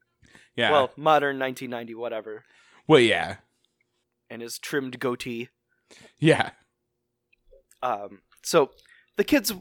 Yeah. 0.56 0.70
Well, 0.70 0.90
modern 0.96 1.38
1990, 1.38 1.94
whatever. 1.96 2.44
well, 2.88 2.98
yeah, 3.00 3.36
And 4.30 4.40
his 4.40 4.58
trimmed 4.58 4.98
goatee. 5.00 5.48
yeah. 6.18 6.50
Um, 7.82 8.22
so 8.42 8.70
the 9.16 9.24
kids 9.24 9.52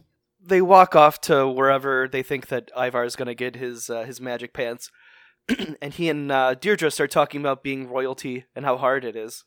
they 0.46 0.62
walk 0.62 0.96
off 0.96 1.22
to 1.22 1.48
wherever 1.48 2.08
they 2.08 2.24
think 2.24 2.48
that 2.48 2.70
Ivar 2.78 3.04
is 3.06 3.16
going 3.16 3.28
to 3.28 3.36
get 3.36 3.56
his 3.56 3.90
uh, 3.90 4.04
his 4.04 4.20
magic 4.22 4.54
pants, 4.54 4.92
and 5.82 5.94
he 5.94 6.10
and 6.10 6.32
uh, 6.32 6.56
Deirdre 6.56 6.92
start 6.92 7.12
talking 7.12 7.42
about 7.42 7.64
being 7.64 7.88
royalty 7.90 8.46
and 8.56 8.66
how 8.66 8.78
hard 8.78 9.06
it 9.06 9.16
is. 9.16 9.44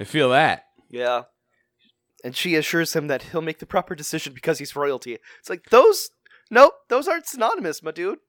I 0.00 0.04
feel 0.04 0.30
that. 0.30 0.64
Yeah, 0.88 1.22
and 2.24 2.34
she 2.36 2.54
assures 2.54 2.94
him 2.94 3.08
that 3.08 3.24
he'll 3.24 3.42
make 3.42 3.58
the 3.58 3.66
proper 3.66 3.94
decision 3.94 4.32
because 4.32 4.58
he's 4.58 4.76
royalty. 4.76 5.18
It's 5.40 5.50
like 5.50 5.64
those. 5.70 6.10
Nope, 6.50 6.72
those 6.88 7.06
aren't 7.08 7.26
synonymous, 7.26 7.82
my 7.82 7.90
dude. 7.90 8.20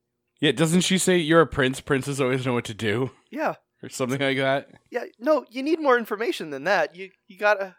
Yeah, 0.42 0.52
doesn't 0.52 0.82
she 0.82 0.98
say 0.98 1.18
you're 1.18 1.42
a 1.42 1.48
prince? 1.48 1.80
Princes 1.80 2.20
always 2.20 2.46
know 2.46 2.54
what 2.54 2.66
to 2.66 2.74
do, 2.74 3.12
Yeah, 3.32 3.56
or 3.82 3.88
something 3.90 4.20
like 4.20 4.38
that? 4.38 4.68
yeah. 4.92 5.06
No, 5.20 5.46
you 5.50 5.64
need 5.64 5.80
more 5.80 5.98
information 5.98 6.50
than 6.50 6.66
that. 6.66 6.96
You 6.96 7.10
you 7.28 7.38
gotta. 7.38 7.76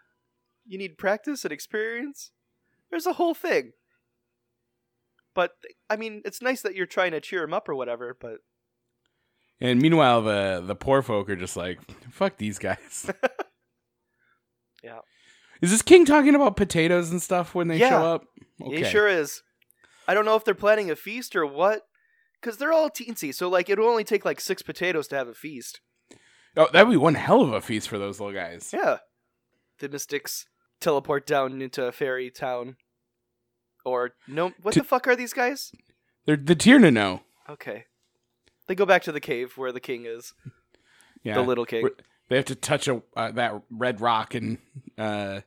You 0.65 0.77
need 0.77 0.97
practice 0.97 1.43
and 1.43 1.51
experience. 1.51 2.31
There's 2.91 3.07
a 3.07 3.13
whole 3.13 3.33
thing. 3.33 3.71
But 5.33 5.51
I 5.89 5.95
mean, 5.95 6.21
it's 6.25 6.41
nice 6.41 6.61
that 6.61 6.75
you're 6.75 6.85
trying 6.85 7.11
to 7.11 7.21
cheer 7.21 7.43
him 7.43 7.53
up 7.53 7.67
or 7.69 7.73
whatever. 7.75 8.15
But 8.19 8.37
And 9.59 9.81
meanwhile, 9.81 10.21
the 10.21 10.61
the 10.65 10.75
poor 10.75 11.01
folk 11.01 11.29
are 11.29 11.35
just 11.37 11.55
like, 11.57 11.79
"Fuck 12.11 12.37
these 12.37 12.59
guys." 12.59 13.09
Yeah. 14.83 14.99
Is 15.61 15.69
this 15.69 15.83
king 15.83 16.05
talking 16.05 16.33
about 16.33 16.55
potatoes 16.57 17.11
and 17.11 17.21
stuff 17.21 17.53
when 17.53 17.67
they 17.67 17.77
Yeah. 17.77 17.89
show 17.89 18.03
up? 18.15 18.23
he 18.65 18.83
sure 18.83 19.07
is. 19.07 19.43
I 20.07 20.15
don't 20.15 20.25
know 20.25 20.35
if 20.35 20.43
they're 20.43 20.55
planning 20.55 20.89
a 20.89 20.95
feast 20.95 21.35
or 21.35 21.45
what, 21.45 21.83
because 22.41 22.57
they're 22.57 22.73
all 22.73 22.89
teensy. 22.89 23.31
So 23.33 23.47
like, 23.47 23.69
it'll 23.69 23.87
only 23.87 24.03
take 24.03 24.25
like 24.25 24.41
six 24.41 24.63
potatoes 24.63 25.07
to 25.09 25.15
have 25.15 25.27
a 25.27 25.35
feast. 25.35 25.81
Oh, 26.57 26.67
that'd 26.73 26.89
be 26.89 26.97
one 26.97 27.13
hell 27.13 27.41
of 27.43 27.53
a 27.53 27.61
feast 27.61 27.87
for 27.89 27.99
those 27.99 28.19
little 28.19 28.33
guys. 28.33 28.71
Yeah. 28.73 28.97
The 29.77 29.87
mystics 29.89 30.47
teleport 30.81 31.25
down 31.25 31.61
into 31.61 31.85
a 31.85 31.91
fairy 31.91 32.29
town. 32.29 32.75
Or 33.85 34.11
no, 34.27 34.51
what 34.61 34.73
To- 34.73 34.79
the 34.81 34.85
fuck 34.85 35.07
are 35.07 35.15
these 35.15 35.33
guys? 35.33 35.71
They're 36.25 36.35
the 36.37 36.55
Tierno. 36.55 37.21
Okay. 37.49 37.85
They 38.67 38.75
go 38.75 38.85
back 38.85 39.03
to 39.03 39.11
the 39.11 39.19
cave 39.19 39.57
where 39.57 39.71
the 39.71 39.79
king 39.79 40.05
is, 40.05 40.33
Yeah, 41.23 41.35
the 41.35 41.41
little 41.41 41.65
king. 41.65 41.89
They 42.29 42.35
have 42.37 42.45
to 42.45 42.55
touch 42.55 42.87
a 42.87 43.01
uh, 43.15 43.31
that 43.31 43.61
red 43.69 43.99
rock 44.01 44.33
and 44.35 44.59
uh, 44.97 45.41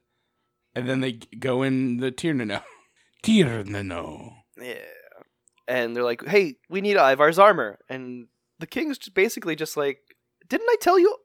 and 0.75 0.89
then 0.89 1.01
they 1.01 1.13
go 1.13 1.63
in 1.63 1.99
the 1.99 2.13
Tierno. 2.13 2.63
Tierno. 3.23 4.33
Yeah. 4.61 4.75
And 5.67 5.97
they're 5.97 6.05
like, 6.05 6.27
"Hey, 6.27 6.57
we 6.69 6.81
need 6.83 6.97
Ivar's 6.99 7.39
armor." 7.39 7.79
And 7.89 8.27
the 8.59 8.67
king's 8.67 8.99
basically 9.09 9.57
just 9.57 9.77
like, 9.77 9.99
"Didn't 10.47 10.69
I 10.69 10.77
tell 10.81 10.99
you? 10.99 11.17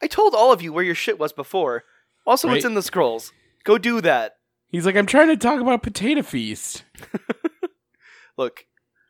I 0.00 0.06
told 0.06 0.34
all 0.34 0.52
of 0.52 0.62
you 0.62 0.72
where 0.72 0.84
your 0.84 0.94
shit 0.94 1.18
was 1.18 1.32
before. 1.32 1.82
Also, 2.26 2.48
it's 2.50 2.64
in 2.64 2.74
the 2.74 2.82
scrolls. 2.82 3.32
Go 3.68 3.78
do 3.78 4.00
that." 4.00 4.32
He's 4.70 4.84
like, 4.84 4.96
I'm 4.96 5.06
trying 5.06 5.28
to 5.28 5.36
talk 5.36 5.60
about 5.60 5.82
potato 5.82 6.22
feast. 6.22 6.84
Look, 8.36 8.64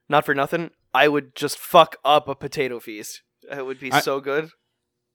not 0.09 0.25
for 0.25 0.35
nothing, 0.35 0.71
I 0.95 1.09
would 1.09 1.35
just 1.35 1.59
fuck 1.59 1.97
up 2.05 2.29
a 2.29 2.35
potato 2.35 2.81
feast. 2.81 3.23
It 3.51 3.65
would 3.65 3.81
be 3.81 3.93
I- 3.93 4.01
so 4.01 4.21
good. 4.21 4.51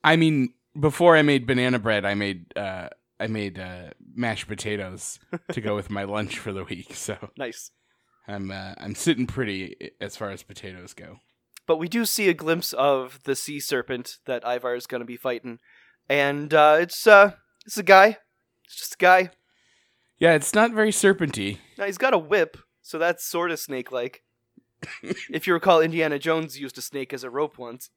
I 0.03 0.15
mean, 0.17 0.53
before 0.79 1.15
I 1.15 1.21
made 1.21 1.47
banana 1.47 1.79
bread, 1.79 2.03
I 2.05 2.13
made 2.13 2.57
uh, 2.57 2.89
I 3.19 3.27
made 3.27 3.57
uh, 3.59 3.91
mashed 4.15 4.47
potatoes 4.47 5.19
to 5.51 5.61
go 5.61 5.75
with 5.75 5.89
my 5.89 6.03
lunch 6.03 6.39
for 6.39 6.51
the 6.51 6.63
week. 6.63 6.93
So 6.95 7.17
Nice. 7.37 7.71
I'm 8.27 8.51
uh, 8.51 8.73
I'm 8.77 8.95
sitting 8.95 9.27
pretty 9.27 9.91
as 10.01 10.15
far 10.17 10.29
as 10.31 10.43
potatoes 10.43 10.93
go. 10.93 11.17
But 11.65 11.77
we 11.77 11.87
do 11.87 12.05
see 12.05 12.27
a 12.27 12.33
glimpse 12.33 12.73
of 12.73 13.19
the 13.23 13.35
sea 13.35 13.59
serpent 13.61 14.17
that 14.25 14.43
Ivar 14.45 14.75
is 14.75 14.87
going 14.87 14.99
to 14.99 15.05
be 15.05 15.15
fighting, 15.17 15.59
and 16.09 16.53
uh, 16.53 16.77
it's 16.81 17.07
uh, 17.07 17.31
it's 17.65 17.77
a 17.77 17.83
guy. 17.83 18.17
It's 18.65 18.77
just 18.77 18.95
a 18.95 18.97
guy. 18.97 19.29
Yeah, 20.17 20.33
it's 20.33 20.53
not 20.53 20.71
very 20.71 20.91
serpenty. 20.91 21.57
Now 21.77 21.85
he's 21.85 21.97
got 21.97 22.13
a 22.13 22.17
whip, 22.17 22.57
so 22.81 22.97
that's 22.97 23.25
sort 23.25 23.51
of 23.51 23.59
snake-like. 23.59 24.23
if 25.03 25.47
you 25.47 25.53
recall, 25.53 25.81
Indiana 25.81 26.19
Jones 26.19 26.59
used 26.59 26.77
a 26.77 26.81
snake 26.81 27.13
as 27.13 27.23
a 27.23 27.29
rope 27.29 27.57
once. 27.57 27.89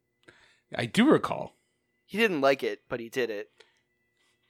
I 0.74 0.86
do 0.86 1.08
recall. 1.08 1.56
He 2.04 2.18
didn't 2.18 2.40
like 2.40 2.62
it, 2.62 2.82
but 2.88 3.00
he 3.00 3.08
did 3.08 3.30
it. 3.30 3.50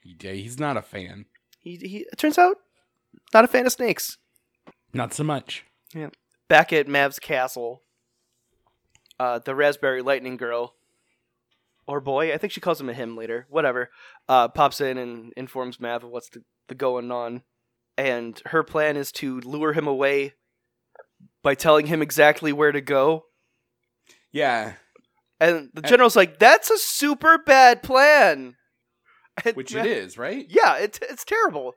Yeah, 0.03 0.31
he's 0.31 0.59
not 0.59 0.77
a 0.77 0.81
fan. 0.81 1.25
He, 1.59 1.75
he 1.75 1.97
it 2.11 2.17
turns 2.17 2.37
out 2.37 2.57
not 3.33 3.43
a 3.43 3.47
fan 3.47 3.65
of 3.65 3.71
snakes. 3.71 4.17
Not 4.93 5.13
so 5.13 5.23
much. 5.23 5.65
Yeah. 5.93 6.09
Back 6.47 6.71
at 6.71 6.87
Mav's 6.87 7.19
castle, 7.19 7.81
uh, 9.19 9.39
the 9.39 9.53
Raspberry 9.53 10.01
Lightning 10.01 10.37
Girl, 10.37 10.75
or 11.87 12.01
boy, 12.01 12.33
I 12.33 12.37
think 12.37 12.53
she 12.53 12.61
calls 12.61 12.79
him 12.81 12.89
a 12.89 12.93
him 12.93 13.15
later. 13.15 13.47
Whatever, 13.49 13.89
uh, 14.27 14.49
pops 14.49 14.81
in 14.81 14.97
and 14.97 15.33
informs 15.37 15.79
Mav 15.79 16.03
of 16.03 16.09
what's 16.09 16.29
the, 16.29 16.43
the 16.67 16.75
going 16.75 17.11
on, 17.11 17.43
and 17.97 18.41
her 18.47 18.63
plan 18.63 18.97
is 18.97 19.11
to 19.13 19.39
lure 19.41 19.73
him 19.73 19.87
away 19.87 20.33
by 21.41 21.55
telling 21.55 21.87
him 21.87 22.01
exactly 22.01 22.51
where 22.51 22.71
to 22.71 22.81
go. 22.81 23.23
Yeah, 24.31 24.73
And 25.39 25.69
the 25.73 25.81
general's 25.81 26.15
like, 26.15 26.39
"That's 26.39 26.69
a 26.69 26.77
super 26.77 27.37
bad 27.37 27.81
plan." 27.81 28.55
And 29.45 29.55
which 29.55 29.73
Mav- 29.73 29.85
it 29.85 29.91
is, 29.91 30.17
right? 30.17 30.45
Yeah, 30.49 30.77
it, 30.77 30.99
it's 31.01 31.23
terrible. 31.23 31.73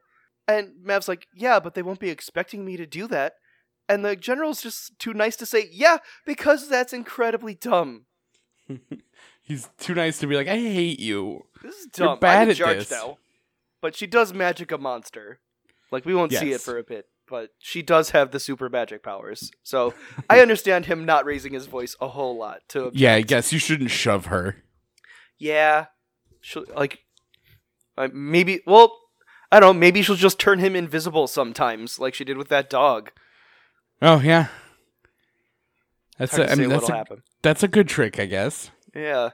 And 0.49 0.83
Mav's 0.83 1.09
like, 1.09 1.27
"Yeah, 1.35 1.61
but 1.61 1.75
they 1.75 1.83
won't 1.83 2.01
be 2.01 2.11
expecting 2.11 2.65
me 2.65 2.77
to 2.77 2.87
do 2.87 3.07
that." 3.09 3.35
And 3.89 4.05
the 4.05 4.17
general's 4.17 4.63
just 4.63 4.99
too 4.99 5.13
nice 5.13 5.37
to 5.37 5.47
say, 5.47 5.69
"Yeah, 5.71 5.99
because 6.27 6.69
that's 6.69 6.93
incredibly 6.93 7.55
dumb." 7.55 8.07
He's 9.43 9.69
too 9.79 9.95
nice 9.95 10.19
to 10.21 10.27
be 10.27 10.37
like, 10.37 10.49
I 10.49 10.57
hate 10.57 11.01
you. 11.01 11.45
This 11.63 11.75
is 11.75 11.89
You're 11.99 12.09
dumb. 12.09 12.21
bad 12.21 12.43
I'm 12.43 12.51
at 12.51 12.57
charge 12.57 12.79
this. 12.79 12.91
now. 12.91 13.19
But 13.81 13.97
she 13.97 14.07
does 14.07 14.33
magic 14.33 14.71
a 14.71 14.79
monster. 14.79 15.41
Like 15.91 16.05
we 16.05 16.15
won't 16.15 16.33
see 16.33 16.53
it 16.53 16.61
for 16.61 16.79
a 16.79 16.85
bit, 16.85 17.07
but 17.29 17.51
she 17.59 17.83
does 17.83 18.11
have 18.11 18.31
the 18.31 18.39
super 18.39 18.69
magic 18.69 19.03
powers. 19.03 19.51
So 19.63 19.95
I 20.31 20.41
understand 20.41 20.87
him 20.87 21.05
not 21.05 21.25
raising 21.25 21.53
his 21.53 21.67
voice 21.67 21.97
a 22.01 22.09
whole 22.09 22.37
lot 22.37 22.61
to 22.69 22.85
object. 22.85 22.97
Yeah, 22.97 23.15
I 23.15 23.23
guess 23.23 23.53
you 23.53 23.59
shouldn't 23.59 23.91
shove 23.91 24.27
her. 24.27 24.57
Yeah. 25.39 25.87
She'll, 26.41 26.65
like, 26.77 27.01
uh, 27.99 28.09
maybe, 28.13 28.61
well, 28.67 28.97
I 29.53 29.59
don't 29.59 29.75
know, 29.75 29.81
maybe 29.81 30.03
she'll 30.03 30.17
just 30.17 30.39
turn 30.39 30.61
him 30.61 30.77
invisible 30.77 31.27
sometimes, 31.27 31.99
like 31.99 32.15
she 32.15 32.25
did 32.25 32.37
with 32.37 32.49
that 32.49 32.71
dog. 32.71 33.11
Oh 34.01 34.21
yeah, 34.21 34.47
that's 36.19 36.39
a, 36.39 36.51
I 36.51 36.55
mean 36.55 36.71
that's 36.71 36.89
a, 36.89 36.95
happen. 36.95 37.23
that's 37.43 37.63
a 37.63 37.69
good 37.69 37.89
trick, 37.89 38.19
I 38.19 38.25
guess. 38.27 38.71
Yeah. 38.95 39.31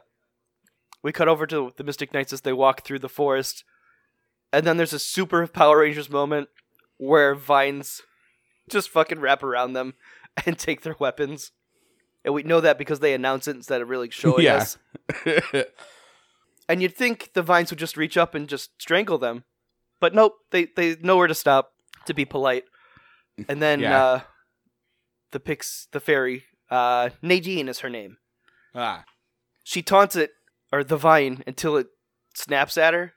We 1.03 1.11
cut 1.11 1.27
over 1.27 1.45
to 1.47 1.71
the 1.77 1.83
Mystic 1.83 2.13
Knights 2.13 2.33
as 2.33 2.41
they 2.41 2.53
walk 2.53 2.83
through 2.83 2.99
the 2.99 3.09
forest. 3.09 3.63
And 4.51 4.65
then 4.65 4.77
there's 4.77 4.93
a 4.93 4.99
super 4.99 5.45
Power 5.47 5.79
Rangers 5.79 6.09
moment 6.09 6.49
where 6.97 7.35
vines 7.35 8.01
just 8.69 8.89
fucking 8.89 9.19
wrap 9.19 9.43
around 9.43 9.73
them 9.73 9.93
and 10.45 10.57
take 10.57 10.81
their 10.81 10.95
weapons. 10.99 11.51
And 12.25 12.33
we 12.33 12.43
know 12.43 12.59
that 12.61 12.77
because 12.77 12.99
they 12.99 13.13
announce 13.13 13.47
it 13.47 13.55
instead 13.55 13.81
of 13.81 13.89
really 13.89 14.09
showing 14.09 14.43
Yeah. 14.45 14.55
us. 14.57 14.77
And 16.69 16.81
you'd 16.81 16.95
think 16.97 17.31
the 17.33 17.41
vines 17.41 17.69
would 17.69 17.79
just 17.79 17.95
reach 17.95 18.17
up 18.17 18.35
and 18.35 18.49
just 18.49 18.71
strangle 18.81 19.17
them. 19.17 19.45
But 20.01 20.13
nope, 20.13 20.33
they, 20.51 20.65
they 20.75 20.97
know 20.97 21.15
where 21.15 21.27
to 21.27 21.33
stop 21.33 21.71
to 22.07 22.13
be 22.13 22.25
polite. 22.25 22.65
And 23.47 23.61
then 23.61 23.79
Yeah. 23.79 24.03
uh, 24.03 24.21
the 25.31 25.39
pix, 25.39 25.87
the 25.93 26.01
fairy, 26.01 26.43
uh, 26.69 27.11
Nadine 27.21 27.69
is 27.69 27.79
her 27.79 27.89
name 27.89 28.17
ah, 28.75 29.05
she 29.67 29.81
taunts 29.81 30.15
it 30.15 30.31
or 30.71 30.81
the 30.81 30.95
vine 30.95 31.43
until 31.45 31.75
it 31.75 31.87
snaps 32.33 32.77
at 32.77 32.93
her. 32.93 33.11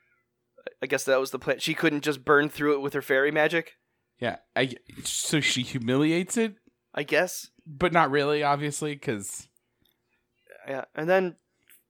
I 0.83 0.85
guess 0.85 1.05
that 1.05 1.17
was 1.19 1.31
the 1.31 1.39
plan. 1.39 1.59
She 1.59 1.73
couldn't 1.73 2.03
just 2.03 2.25
burn 2.25 2.49
through 2.49 2.73
it 2.73 2.81
with 2.81 2.93
her 2.93 3.01
fairy 3.01 3.31
magic. 3.31 3.77
yeah. 4.19 4.37
I 4.53 4.73
so 5.05 5.39
she 5.39 5.61
humiliates 5.61 6.35
it, 6.35 6.55
I 6.93 7.03
guess. 7.03 7.47
but 7.65 7.93
not 7.93 8.11
really, 8.11 8.43
obviously, 8.43 8.93
because 8.95 9.47
Yeah. 10.67 10.83
And 10.93 11.09
then 11.09 11.37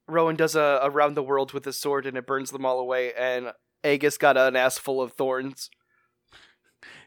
Rohan 0.07 0.35
does 0.35 0.55
a 0.55 0.79
around 0.83 1.15
the 1.15 1.23
world 1.23 1.53
with 1.53 1.65
his 1.65 1.77
sword 1.77 2.05
and 2.05 2.15
it 2.15 2.27
burns 2.27 2.51
them 2.51 2.65
all 2.65 2.79
away. 2.79 3.13
And 3.13 3.53
Angus 3.83 4.19
got 4.19 4.37
an 4.37 4.55
ass 4.55 4.77
full 4.77 5.01
of 5.01 5.13
thorns. 5.13 5.71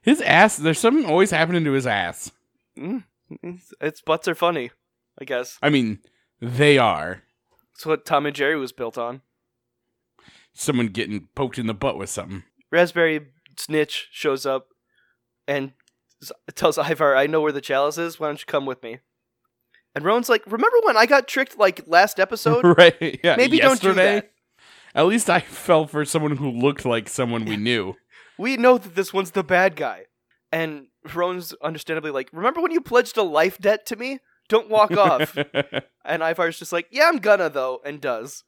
his 0.03 0.21
ass. 0.23 0.57
There's 0.57 0.81
something 0.81 1.07
always 1.07 1.31
happening 1.31 1.63
to 1.65 1.73
his 1.73 1.87
ass. 1.87 2.33
Mm. 2.77 3.05
It's, 3.31 3.73
its 3.81 4.01
butts 4.03 4.27
are 4.27 4.35
funny. 4.35 4.73
I 5.21 5.25
guess 5.25 5.57
I 5.63 5.71
mean, 5.71 6.01
they 6.41 6.79
are. 6.79 7.23
That's 7.75 7.87
what 7.87 8.05
Tom 8.05 8.27
and 8.27 8.37
Jerry 8.37 8.57
was 8.57 8.73
built 8.73 8.97
on. 8.97 9.23
Someone 10.53 10.89
getting 10.89 11.29
poked 11.35 11.59
in 11.59 11.67
the 11.67 11.75
butt 11.75 11.99
with 11.99 12.11
something. 12.11 12.45
Raspberry 12.71 13.29
Snitch 13.57 14.09
shows 14.13 14.47
up 14.47 14.69
and 15.49 15.73
tells 16.55 16.79
Ivar, 16.79 17.17
I 17.17 17.27
know 17.27 17.41
where 17.41 17.53
the 17.53 17.61
chalice 17.61 17.99
is. 17.99 18.21
Why 18.21 18.29
don't 18.29 18.41
you 18.41 18.47
come 18.47 18.67
with 18.67 18.83
me? 18.83 18.99
And 19.95 20.05
Rohan's 20.05 20.29
like, 20.29 20.45
Remember 20.47 20.77
when 20.85 20.97
I 20.97 21.07
got 21.07 21.29
tricked 21.29 21.59
like 21.59 21.87
last 21.87 22.19
episode? 22.19 22.65
right? 22.79 23.21
Yeah. 23.23 23.37
Maybe 23.37 23.59
don't 23.59 23.81
do 23.81 23.93
that. 23.95 24.31
At 24.95 25.07
least 25.07 25.29
I 25.29 25.41
fell 25.41 25.87
for 25.87 26.05
someone 26.05 26.37
who 26.37 26.51
looked 26.51 26.85
like 26.85 27.09
someone 27.09 27.45
we 27.45 27.57
knew. 27.57 27.95
We 28.39 28.57
know 28.57 28.79
that 28.79 28.95
this 28.95 29.13
one's 29.13 29.33
the 29.33 29.45
bad 29.45 29.77
guy. 29.77 30.07
And 30.53 30.87
Rohan's 31.13 31.53
understandably 31.63 32.13
like, 32.13 32.29
Remember 32.33 32.61
when 32.61 32.73
you 32.73 32.81
pledged 32.81 33.17
a 33.17 33.23
life 33.23 33.59
debt 33.59 33.87
to 33.87 33.97
me? 33.97 34.21
Don't 34.49 34.69
walk 34.69 34.91
off. 34.97 35.37
And 36.05 36.23
Ivar's 36.23 36.59
just 36.59 36.73
like, 36.73 36.89
yeah, 36.91 37.09
I'm 37.09 37.19
gonna 37.19 37.49
though, 37.49 37.81
and 37.85 38.01
does. 38.01 38.45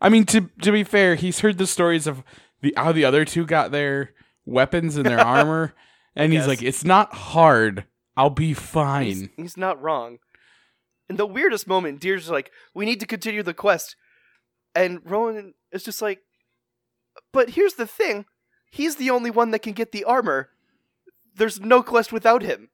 I 0.00 0.08
mean, 0.08 0.24
to 0.26 0.50
to 0.62 0.72
be 0.72 0.84
fair, 0.84 1.14
he's 1.14 1.40
heard 1.40 1.58
the 1.58 1.66
stories 1.66 2.06
of 2.06 2.22
the 2.60 2.72
how 2.76 2.92
the 2.92 3.04
other 3.04 3.24
two 3.24 3.44
got 3.46 3.70
their 3.70 4.14
weapons 4.44 4.96
and 4.96 5.06
their 5.06 5.20
armor, 5.26 5.74
and 6.16 6.32
he's 6.32 6.42
guess. 6.42 6.48
like, 6.48 6.62
"It's 6.62 6.84
not 6.84 7.12
hard. 7.14 7.84
I'll 8.16 8.30
be 8.30 8.48
He's, 8.48 8.58
fine." 8.58 9.30
he's 9.36 9.56
not 9.56 9.80
wrong. 9.82 10.18
In 11.08 11.16
the 11.16 11.26
weirdest 11.26 11.66
moment, 11.66 12.00
Deer's 12.00 12.30
like, 12.30 12.50
we 12.74 12.86
need 12.86 12.98
to 13.00 13.06
continue 13.06 13.42
the 13.42 13.52
quest. 13.52 13.94
And 14.74 15.00
Rohan 15.04 15.52
is 15.70 15.84
just 15.84 16.00
like, 16.00 16.20
but 17.30 17.50
here's 17.50 17.74
the 17.74 17.86
thing 17.86 18.24
he's 18.70 18.96
the 18.96 19.10
only 19.10 19.30
one 19.30 19.50
that 19.50 19.58
can 19.60 19.74
get 19.74 19.92
the 19.92 20.04
armor. 20.04 20.48
There's 21.34 21.60
no 21.60 21.82
quest 21.82 22.10
without 22.12 22.42
him. 22.42 22.70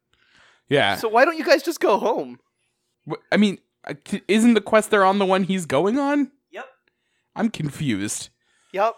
Yeah. 0.70 0.96
So 0.96 1.08
why 1.08 1.24
don't 1.26 1.36
you 1.36 1.44
guys 1.44 1.62
just 1.62 1.80
go 1.80 1.98
home? 1.98 2.38
I 3.30 3.36
mean, 3.36 3.58
uh, 3.86 3.94
isn't 4.28 4.54
the 4.54 4.60
quest 4.62 4.90
they're 4.90 5.04
on 5.04 5.18
the 5.18 5.26
one 5.26 5.44
he's 5.44 5.66
going 5.66 5.98
on? 5.98 6.30
Yep. 6.50 6.66
I'm 7.36 7.50
confused. 7.50 8.30
Yep. 8.72 8.94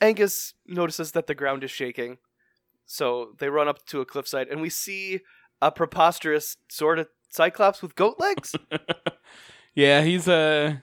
Angus 0.00 0.52
notices 0.66 1.12
that 1.12 1.26
the 1.26 1.34
ground 1.34 1.64
is 1.64 1.70
shaking. 1.70 2.18
So 2.86 3.34
they 3.38 3.48
run 3.48 3.68
up 3.68 3.86
to 3.86 4.00
a 4.02 4.04
cliffside 4.04 4.48
and 4.48 4.60
we 4.60 4.68
see 4.68 5.20
a 5.62 5.70
preposterous 5.72 6.56
sort 6.68 6.98
of 6.98 7.08
cyclops 7.30 7.80
with 7.80 7.94
goat 7.94 8.16
legs. 8.18 8.54
Yeah, 9.76 10.02
he's 10.02 10.28
uh 10.28 10.76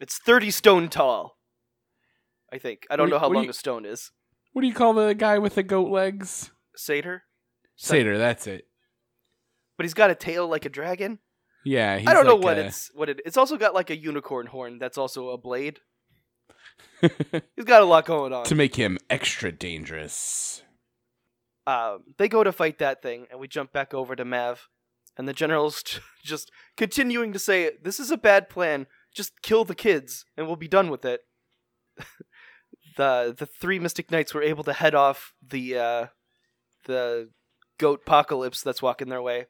it's 0.00 0.18
30 0.18 0.50
stone 0.50 0.88
tall. 0.88 1.38
I 2.52 2.58
think. 2.58 2.84
I 2.90 2.96
don't 2.96 3.06
What 3.06 3.10
know 3.16 3.18
how 3.20 3.28
long 3.28 3.44
you- 3.44 3.50
a 3.50 3.52
stone 3.52 3.84
is. 3.86 4.10
what 4.52 4.62
do 4.62 4.66
you 4.68 4.74
call 4.74 4.92
the 4.92 5.14
guy 5.14 5.38
with 5.38 5.54
the 5.54 5.62
goat 5.62 5.88
legs? 5.90 6.50
Satyr? 6.76 7.22
Satyr, 7.76 8.18
that's 8.18 8.48
it. 8.48 8.66
But 9.76 9.84
he's 9.84 9.94
got 9.94 10.10
a 10.10 10.14
tail 10.14 10.46
like 10.48 10.64
a 10.64 10.68
dragon. 10.68 11.18
Yeah, 11.64 11.98
he's 11.98 12.06
I 12.08 12.12
don't 12.14 12.26
know 12.26 12.36
like 12.36 12.44
what 12.44 12.58
a- 12.58 12.66
it's 12.66 12.90
what 12.94 13.08
it 13.08 13.20
it's 13.24 13.36
also 13.36 13.56
got 13.56 13.74
like 13.74 13.90
a 13.90 13.96
unicorn 13.96 14.46
horn 14.46 14.78
that's 14.78 14.98
also 14.98 15.30
a 15.30 15.38
blade. 15.38 15.80
He's 17.00 17.64
got 17.66 17.82
a 17.82 17.84
lot 17.84 18.06
going 18.06 18.32
on. 18.32 18.44
to 18.46 18.54
make 18.54 18.76
him 18.76 18.98
extra 19.10 19.52
dangerous. 19.52 20.62
um, 21.66 22.04
they 22.18 22.28
go 22.28 22.42
to 22.44 22.52
fight 22.52 22.78
that 22.78 23.02
thing, 23.02 23.26
and 23.30 23.38
we 23.38 23.46
jump 23.48 23.72
back 23.72 23.92
over 23.94 24.16
to 24.16 24.24
Mav, 24.24 24.68
and 25.16 25.28
the 25.28 25.32
general's 25.32 25.82
just 26.24 26.50
continuing 26.76 27.32
to 27.32 27.38
say, 27.38 27.72
"This 27.82 28.00
is 28.00 28.10
a 28.10 28.16
bad 28.16 28.48
plan. 28.48 28.86
Just 29.14 29.42
kill 29.42 29.64
the 29.64 29.74
kids, 29.74 30.24
and 30.36 30.46
we'll 30.46 30.56
be 30.56 30.68
done 30.68 30.90
with 30.90 31.04
it." 31.04 31.20
the 32.96 33.34
The 33.36 33.46
three 33.46 33.78
Mystic 33.78 34.10
Knights 34.10 34.34
were 34.34 34.42
able 34.42 34.64
to 34.64 34.72
head 34.72 34.94
off 34.94 35.32
the 35.46 35.78
uh, 35.78 36.06
the 36.84 37.30
goat 37.78 38.02
apocalypse 38.06 38.62
that's 38.62 38.82
walking 38.82 39.08
their 39.08 39.22
way, 39.22 39.46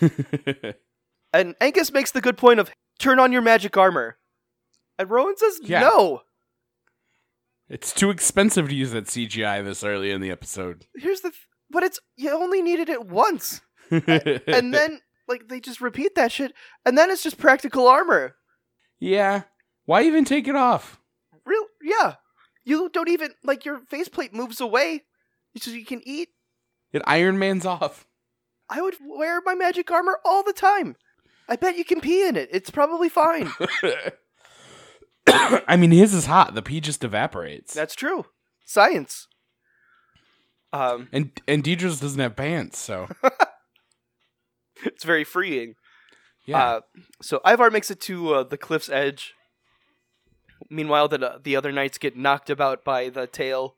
and 1.32 1.54
Angus 1.60 1.92
makes 1.92 2.10
the 2.10 2.20
good 2.20 2.36
point 2.36 2.60
of 2.60 2.70
turn 2.98 3.18
on 3.18 3.32
your 3.32 3.42
magic 3.42 3.76
armor, 3.76 4.18
and 4.98 5.10
Rohan 5.10 5.36
says 5.36 5.60
Yeah. 5.62 5.80
no. 5.80 6.22
it's 7.68 7.92
too 7.92 8.10
expensive 8.10 8.68
to 8.68 8.74
use 8.74 8.92
that 8.92 9.04
CGI 9.06 9.62
this 9.64 9.84
early 9.84 10.10
in 10.10 10.20
the 10.20 10.30
episode. 10.30 10.86
Here's 10.96 11.20
the, 11.20 11.30
th- 11.30 11.46
but 11.70 11.82
it's 11.82 12.00
you 12.16 12.30
only 12.30 12.62
needed 12.62 12.88
it 12.88 13.06
once. 13.06 13.60
and 13.90 14.72
then 14.74 15.00
like 15.28 15.48
they 15.48 15.60
just 15.60 15.80
repeat 15.80 16.14
that 16.14 16.30
shit 16.32 16.52
and 16.84 16.96
then 16.98 17.10
it's 17.10 17.22
just 17.22 17.38
practical 17.38 17.86
armor 17.88 18.34
yeah, 19.00 19.42
why 19.86 20.02
even 20.02 20.24
take 20.26 20.46
it 20.48 20.56
off? 20.56 21.00
real 21.46 21.64
yeah 21.82 22.14
you 22.64 22.90
don't 22.92 23.08
even 23.08 23.30
like 23.44 23.64
your 23.64 23.80
faceplate 23.88 24.34
moves 24.34 24.60
away 24.60 25.04
so 25.56 25.70
you 25.70 25.84
can 25.86 26.02
eat 26.04 26.28
It 26.92 27.00
Iron 27.06 27.38
Man's 27.38 27.64
off. 27.64 28.06
I 28.70 28.80
would 28.82 28.96
wear 29.00 29.40
my 29.44 29.54
magic 29.54 29.90
armor 29.90 30.18
all 30.24 30.42
the 30.42 30.52
time 30.52 30.96
i 31.48 31.56
bet 31.56 31.78
you 31.78 31.84
can 31.84 32.00
pee 32.00 32.26
in 32.26 32.36
it 32.36 32.48
it's 32.52 32.70
probably 32.70 33.08
fine 33.08 33.50
I 35.30 35.76
mean, 35.76 35.90
his 35.90 36.14
is 36.14 36.24
hot. 36.24 36.54
The 36.54 36.62
pee 36.62 36.80
just 36.80 37.04
evaporates. 37.04 37.74
that's 37.74 37.94
true 37.94 38.24
science 38.64 39.26
um 40.72 41.08
and 41.12 41.30
and 41.46 41.62
Deirdre's 41.62 42.00
doesn't 42.00 42.20
have 42.20 42.34
pants, 42.36 42.78
so 42.78 43.08
it's 44.84 45.04
very 45.04 45.24
freeing 45.24 45.74
yeah. 46.48 46.64
Uh, 46.64 46.80
so 47.20 47.42
Ivar 47.46 47.70
makes 47.70 47.90
it 47.90 48.00
to 48.02 48.32
uh, 48.32 48.42
the 48.42 48.56
cliff's 48.56 48.88
edge. 48.88 49.34
Meanwhile, 50.70 51.08
the 51.08 51.32
uh, 51.34 51.38
the 51.42 51.56
other 51.56 51.70
knights 51.72 51.98
get 51.98 52.16
knocked 52.16 52.48
about 52.48 52.84
by 52.84 53.10
the 53.10 53.26
tail, 53.26 53.76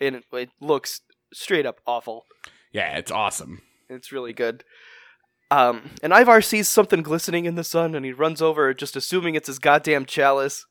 and 0.00 0.14
it, 0.14 0.24
it 0.32 0.50
looks 0.60 1.00
straight 1.32 1.66
up 1.66 1.80
awful. 1.84 2.26
yeah, 2.70 2.96
it's 2.96 3.10
awesome. 3.10 3.60
It's 3.92 4.12
really 4.12 4.32
good. 4.32 4.64
Um, 5.50 5.90
and 6.02 6.12
Ivar 6.12 6.40
sees 6.40 6.68
something 6.68 7.02
glistening 7.02 7.44
in 7.44 7.56
the 7.56 7.64
sun, 7.64 7.94
and 7.94 8.04
he 8.04 8.12
runs 8.12 8.40
over, 8.40 8.72
just 8.72 8.96
assuming 8.96 9.34
it's 9.34 9.48
his 9.48 9.58
goddamn 9.58 10.06
chalice, 10.06 10.64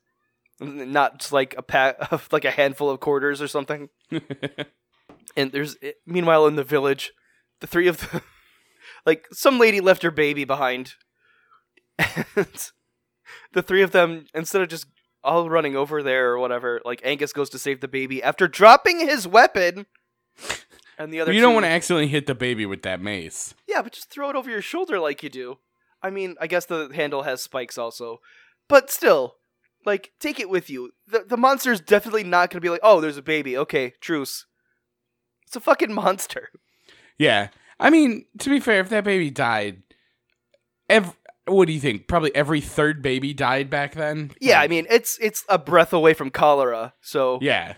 not 0.60 1.30
like 1.30 1.54
a 1.56 1.62
pack, 1.62 1.96
like 2.32 2.44
a 2.44 2.50
handful 2.50 2.90
of 2.90 3.00
quarters 3.00 3.40
or 3.40 3.48
something. 3.48 3.88
And 5.36 5.52
there's, 5.52 5.76
meanwhile, 6.06 6.46
in 6.46 6.56
the 6.56 6.64
village, 6.64 7.12
the 7.60 7.66
three 7.66 7.88
of 7.88 8.10
them, 8.10 8.22
like 9.06 9.26
some 9.32 9.58
lady 9.58 9.80
left 9.80 10.02
her 10.02 10.10
baby 10.10 10.44
behind, 10.44 10.94
and 11.98 12.70
the 13.52 13.62
three 13.62 13.82
of 13.82 13.92
them, 13.92 14.26
instead 14.34 14.62
of 14.62 14.68
just 14.68 14.86
all 15.24 15.48
running 15.48 15.76
over 15.76 16.02
there 16.02 16.32
or 16.32 16.38
whatever, 16.38 16.80
like 16.84 17.00
Angus 17.04 17.32
goes 17.32 17.48
to 17.50 17.58
save 17.58 17.80
the 17.80 17.88
baby 17.88 18.22
after 18.22 18.48
dropping 18.48 19.00
his 19.00 19.26
weapon. 19.26 19.86
And 21.02 21.12
the 21.12 21.20
other 21.20 21.32
you 21.32 21.40
don't 21.40 21.54
want 21.54 21.64
to 21.64 21.70
accidentally 21.70 22.06
hit 22.08 22.26
the 22.26 22.34
baby 22.34 22.64
with 22.64 22.82
that 22.82 23.00
mace. 23.00 23.54
yeah, 23.66 23.82
but 23.82 23.92
just 23.92 24.08
throw 24.10 24.30
it 24.30 24.36
over 24.36 24.48
your 24.48 24.62
shoulder 24.62 25.00
like 25.00 25.22
you 25.22 25.28
do. 25.28 25.58
I 26.02 26.10
mean, 26.10 26.36
I 26.40 26.46
guess 26.46 26.66
the 26.66 26.90
handle 26.94 27.22
has 27.22 27.42
spikes 27.42 27.76
also. 27.76 28.18
But 28.68 28.90
still, 28.90 29.36
like, 29.84 30.12
take 30.20 30.38
it 30.38 30.48
with 30.48 30.70
you. 30.70 30.92
The, 31.08 31.24
the 31.28 31.36
monster's 31.36 31.80
definitely 31.80 32.24
not 32.24 32.50
going 32.50 32.58
to 32.58 32.60
be 32.60 32.70
like, 32.70 32.80
oh, 32.82 33.00
there's 33.00 33.16
a 33.16 33.22
baby. 33.22 33.56
Okay, 33.56 33.94
truce. 34.00 34.46
It's 35.46 35.56
a 35.56 35.60
fucking 35.60 35.92
monster. 36.02 36.50
Yeah. 37.18 37.48
I 37.80 37.90
mean, 37.90 38.26
to 38.38 38.50
be 38.50 38.60
fair, 38.60 38.80
if 38.80 38.88
that 38.90 39.04
baby 39.04 39.30
died, 39.30 39.82
ev- 40.88 41.16
what 41.46 41.66
do 41.66 41.72
you 41.72 41.80
think? 41.80 42.06
Probably 42.06 42.34
every 42.34 42.60
third 42.60 43.02
baby 43.02 43.34
died 43.34 43.70
back 43.70 43.94
then. 43.94 44.30
Yeah, 44.40 44.60
I 44.60 44.68
mean, 44.68 44.86
it's 44.88 45.18
it's 45.20 45.44
a 45.48 45.58
breath 45.58 45.92
away 45.92 46.14
from 46.14 46.30
cholera. 46.30 46.94
So, 47.00 47.38
yeah. 47.42 47.74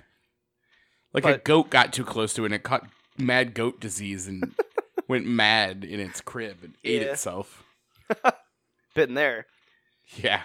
Like 1.15 1.25
a 1.25 1.39
goat 1.39 1.71
got 1.71 1.93
too 1.93 2.05
close 2.05 2.35
to 2.35 2.43
it 2.43 2.47
and 2.47 2.55
it 2.55 2.65
caught 2.65 2.87
mad 3.19 3.55
goat 3.55 3.81
disease 3.81 4.27
and 4.27 4.55
went 5.09 5.27
mad 5.27 5.85
in 5.85 6.01
its 6.01 6.21
crib 6.21 6.59
and 6.63 6.75
ate 6.85 7.03
Yeah. 7.03 7.09
itself. 7.09 7.65
been 8.95 9.15
there. 9.15 9.47
Yeah. 10.17 10.43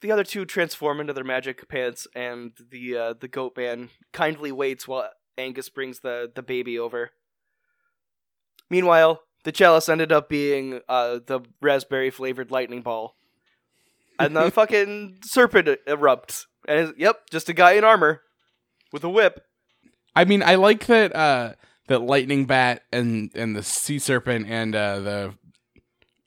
The 0.00 0.10
other 0.12 0.24
two 0.24 0.44
transform 0.46 1.00
into 1.00 1.12
their 1.12 1.24
magic 1.24 1.68
pants, 1.68 2.06
and 2.14 2.52
the 2.70 2.96
uh, 2.96 3.14
the 3.20 3.28
goat 3.28 3.54
man 3.56 3.90
kindly 4.12 4.50
waits 4.50 4.88
while 4.88 5.10
Angus 5.36 5.68
brings 5.68 6.00
the, 6.00 6.30
the 6.34 6.42
baby 6.42 6.78
over. 6.78 7.10
Meanwhile, 8.70 9.22
the 9.44 9.52
chalice 9.52 9.88
ended 9.88 10.12
up 10.12 10.28
being 10.28 10.80
uh, 10.88 11.18
the 11.26 11.40
raspberry 11.60 12.10
flavored 12.10 12.50
lightning 12.50 12.82
ball. 12.82 13.16
And 14.18 14.36
the 14.36 14.50
fucking 14.54 15.18
serpent 15.22 15.68
erupts. 15.86 16.44
And 16.68 16.78
it's, 16.88 16.98
yep, 16.98 17.28
just 17.30 17.48
a 17.48 17.52
guy 17.54 17.72
in 17.72 17.84
armor 17.84 18.22
with 18.92 19.02
a 19.04 19.08
whip. 19.08 19.44
I 20.14 20.24
mean, 20.24 20.42
I 20.42 20.54
like 20.56 20.86
that 20.86 21.14
uh 21.14 21.54
that 21.90 22.00
lightning 22.00 22.46
bat 22.46 22.84
and 22.92 23.30
and 23.34 23.54
the 23.56 23.62
sea 23.64 23.98
serpent 23.98 24.46
and 24.48 24.76
uh 24.76 25.00
the 25.00 25.34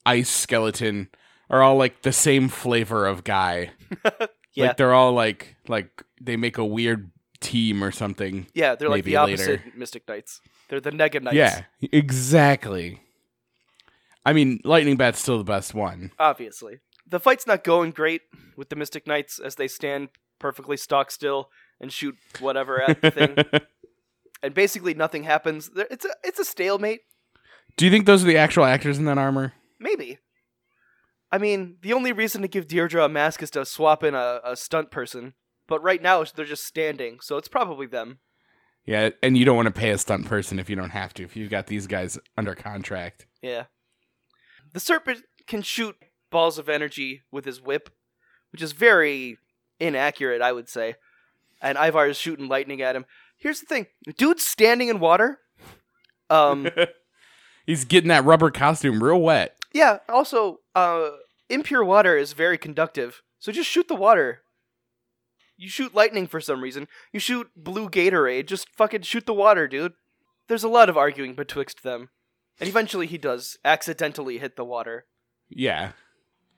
ice 0.05 0.29
skeleton 0.29 1.07
are 1.49 1.63
all 1.63 1.77
like 1.77 2.01
the 2.01 2.11
same 2.11 2.49
flavor 2.49 3.05
of 3.07 3.23
guy. 3.23 3.71
Yeah. 4.55 4.67
Like 4.67 4.77
they're 4.77 4.93
all 4.93 5.13
like 5.13 5.55
like 5.67 6.03
they 6.21 6.37
make 6.37 6.59
a 6.59 6.63
weird 6.65 7.09
team 7.39 7.83
or 7.83 7.89
something. 7.89 8.45
Yeah, 8.53 8.75
they're 8.75 8.87
like 8.87 9.03
the 9.03 9.15
opposite 9.15 9.49
later. 9.49 9.63
Mystic 9.75 10.07
Knights. 10.07 10.41
They're 10.69 10.79
the 10.79 10.91
Nega 10.91 11.23
Knights. 11.23 11.35
Yeah, 11.35 11.63
exactly. 11.91 13.01
I 14.23 14.33
mean, 14.33 14.59
lightning 14.63 14.95
bat's 14.95 15.19
still 15.19 15.39
the 15.39 15.43
best 15.43 15.73
one. 15.73 16.11
obviously. 16.19 16.81
The 17.07 17.19
fight's 17.19 17.47
not 17.47 17.63
going 17.63 17.89
great 17.89 18.21
with 18.55 18.69
the 18.69 18.75
Mystic 18.75 19.07
Knights 19.07 19.39
as 19.39 19.55
they 19.55 19.67
stand 19.67 20.09
perfectly 20.37 20.77
stock 20.77 21.09
still 21.09 21.49
and 21.81 21.91
shoot 21.91 22.15
whatever 22.39 22.79
at 22.79 23.01
the 23.01 23.09
thing. 23.09 23.35
and 24.43 24.53
basically 24.53 24.93
nothing 24.93 25.23
happens. 25.23 25.71
It's 25.75 26.05
a 26.05 26.09
it's 26.23 26.39
a 26.39 26.45
stalemate. 26.45 27.01
Do 27.77 27.85
you 27.85 27.91
think 27.91 28.05
those 28.05 28.23
are 28.23 28.27
the 28.27 28.37
actual 28.37 28.65
actors 28.65 28.99
in 28.99 29.05
that 29.05 29.17
armor? 29.17 29.53
Maybe. 29.79 30.19
I 31.31 31.39
mean, 31.39 31.77
the 31.81 31.93
only 31.93 32.11
reason 32.11 32.43
to 32.43 32.47
give 32.47 32.67
Deirdre 32.67 33.03
a 33.03 33.09
mask 33.09 33.41
is 33.41 33.49
to 33.51 33.65
swap 33.65 34.03
in 34.03 34.13
a, 34.13 34.39
a 34.43 34.55
stunt 34.55 34.91
person. 34.91 35.33
But 35.67 35.81
right 35.81 36.01
now 36.01 36.23
they're 36.23 36.45
just 36.45 36.65
standing, 36.65 37.19
so 37.21 37.37
it's 37.37 37.47
probably 37.47 37.87
them. 37.87 38.19
Yeah, 38.85 39.11
and 39.23 39.37
you 39.37 39.45
don't 39.45 39.55
want 39.55 39.67
to 39.67 39.71
pay 39.79 39.91
a 39.91 39.97
stunt 39.97 40.27
person 40.27 40.59
if 40.59 40.69
you 40.69 40.75
don't 40.75 40.89
have 40.89 41.13
to. 41.15 41.23
If 41.23 41.35
you've 41.37 41.49
got 41.49 41.67
these 41.67 41.87
guys 41.87 42.19
under 42.37 42.53
contract. 42.53 43.25
Yeah. 43.41 43.63
The 44.73 44.81
serpent 44.81 45.23
can 45.47 45.61
shoot 45.61 45.95
balls 46.29 46.59
of 46.59 46.67
energy 46.67 47.21
with 47.31 47.45
his 47.45 47.61
whip, 47.61 47.89
which 48.51 48.61
is 48.61 48.73
very 48.73 49.37
inaccurate, 49.79 50.41
I 50.41 50.51
would 50.51 50.67
say. 50.67 50.95
And 51.61 51.77
Ivar 51.77 52.07
is 52.07 52.17
shooting 52.17 52.49
lightning 52.49 52.81
at 52.81 52.95
him. 52.95 53.05
Here's 53.43 53.59
the 53.59 53.65
thing 53.65 53.87
dude's 54.17 54.43
standing 54.45 54.87
in 54.87 54.99
water. 54.99 55.39
Um, 56.29 56.69
He's 57.65 57.83
getting 57.85 58.07
that 58.07 58.23
rubber 58.25 58.49
costume 58.49 59.03
real 59.03 59.19
wet. 59.21 59.55
Yeah. 59.73 59.97
Also, 60.09 60.59
uh, 60.75 61.09
impure 61.49 61.83
water 61.83 62.17
is 62.17 62.31
very 62.33 62.57
conductive, 62.57 63.21
so 63.39 63.51
just 63.51 63.69
shoot 63.69 63.87
the 63.89 63.95
water. 63.95 64.39
You 65.57 65.67
shoot 65.69 65.93
lightning 65.93 66.25
for 66.25 66.39
some 66.41 66.61
reason. 66.61 66.87
You 67.11 67.19
shoot 67.19 67.49
blue 67.55 67.89
Gatorade. 67.89 68.47
Just 68.47 68.69
fucking 68.69 69.01
shoot 69.03 69.25
the 69.25 69.33
water, 69.33 69.67
dude. 69.67 69.93
There's 70.47 70.63
a 70.63 70.69
lot 70.69 70.89
of 70.89 70.97
arguing 70.97 71.35
betwixt 71.35 71.83
them, 71.83 72.09
and 72.59 72.67
eventually 72.69 73.07
he 73.07 73.17
does 73.17 73.57
accidentally 73.63 74.37
hit 74.39 74.55
the 74.55 74.65
water, 74.65 75.05
Yeah. 75.49 75.91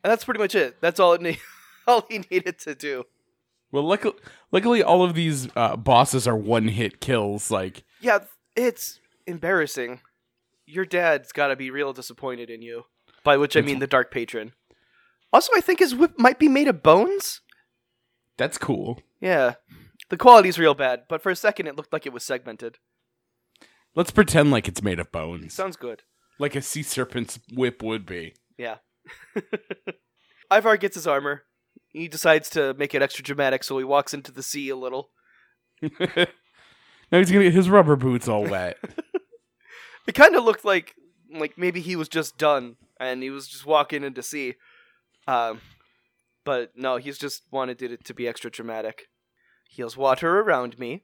and 0.02 0.10
that's 0.10 0.24
pretty 0.24 0.40
much 0.40 0.54
it. 0.54 0.80
That's 0.80 0.98
all 1.00 1.12
it 1.14 1.20
ne- 1.22 1.40
all 1.86 2.04
he 2.08 2.24
needed 2.30 2.58
to 2.60 2.74
do. 2.74 3.04
Well, 3.72 3.82
luckily, 3.82 4.14
luckily 4.52 4.82
all 4.82 5.02
of 5.02 5.14
these 5.14 5.48
uh, 5.56 5.76
bosses 5.76 6.26
are 6.28 6.36
one 6.36 6.68
hit 6.68 7.00
kills. 7.00 7.50
Like, 7.50 7.84
Yeah, 8.00 8.20
it's 8.54 9.00
embarrassing. 9.26 10.00
Your 10.66 10.84
dad's 10.84 11.32
got 11.32 11.48
to 11.48 11.56
be 11.56 11.70
real 11.70 11.92
disappointed 11.92 12.50
in 12.50 12.62
you. 12.62 12.84
By 13.24 13.36
which 13.36 13.56
I 13.56 13.60
mean 13.60 13.80
the 13.80 13.86
Dark 13.86 14.10
Patron. 14.12 14.52
Also, 15.32 15.50
I 15.56 15.60
think 15.60 15.80
his 15.80 15.94
whip 15.94 16.12
might 16.18 16.38
be 16.38 16.48
made 16.48 16.68
of 16.68 16.82
bones. 16.82 17.40
that's 18.36 18.56
cool. 18.58 19.00
Yeah. 19.20 19.54
The 20.08 20.16
quality's 20.16 20.58
real 20.58 20.74
bad, 20.74 21.02
but 21.08 21.20
for 21.22 21.30
a 21.30 21.36
second 21.36 21.66
it 21.66 21.74
looked 21.76 21.92
like 21.92 22.06
it 22.06 22.12
was 22.12 22.22
segmented. 22.24 22.78
Let's 23.96 24.10
pretend 24.12 24.50
like 24.52 24.68
it's 24.68 24.82
made 24.82 25.00
of 25.00 25.10
bones, 25.10 25.54
Sounds 25.54 25.74
good. 25.76 26.02
like 26.38 26.54
a 26.54 26.62
sea 26.62 26.82
serpent's 26.84 27.40
whip 27.52 27.82
would 27.82 28.06
be. 28.06 28.34
Yeah. 28.56 28.76
Ivar 30.52 30.76
gets 30.76 30.94
his 30.94 31.06
armor. 31.06 31.42
He 31.96 32.08
decides 32.08 32.50
to 32.50 32.74
make 32.74 32.94
it 32.94 33.00
extra 33.00 33.24
dramatic, 33.24 33.64
so 33.64 33.78
he 33.78 33.84
walks 33.84 34.12
into 34.12 34.30
the 34.30 34.42
sea 34.42 34.68
a 34.68 34.76
little. 34.76 35.08
now 35.80 35.88
he's 37.10 37.30
gonna 37.30 37.44
get 37.44 37.54
his 37.54 37.70
rubber 37.70 37.96
boots 37.96 38.28
all 38.28 38.44
wet. 38.44 38.76
It 40.06 40.14
kind 40.14 40.36
of 40.36 40.44
looked 40.44 40.64
like 40.64 40.94
like 41.32 41.58
maybe 41.58 41.80
he 41.80 41.96
was 41.96 42.08
just 42.08 42.38
done 42.38 42.76
and 43.00 43.24
he 43.24 43.30
was 43.30 43.48
just 43.48 43.66
walking 43.66 44.04
into 44.04 44.22
sea. 44.22 44.54
Um, 45.26 45.60
but 46.44 46.70
no, 46.76 46.98
he's 46.98 47.18
just 47.18 47.42
wanted 47.50 47.82
it 47.82 48.04
to 48.04 48.14
be 48.14 48.28
extra 48.28 48.48
dramatic. 48.48 49.08
He 49.68 49.82
has 49.82 49.96
water 49.96 50.38
around 50.38 50.78
me, 50.78 51.02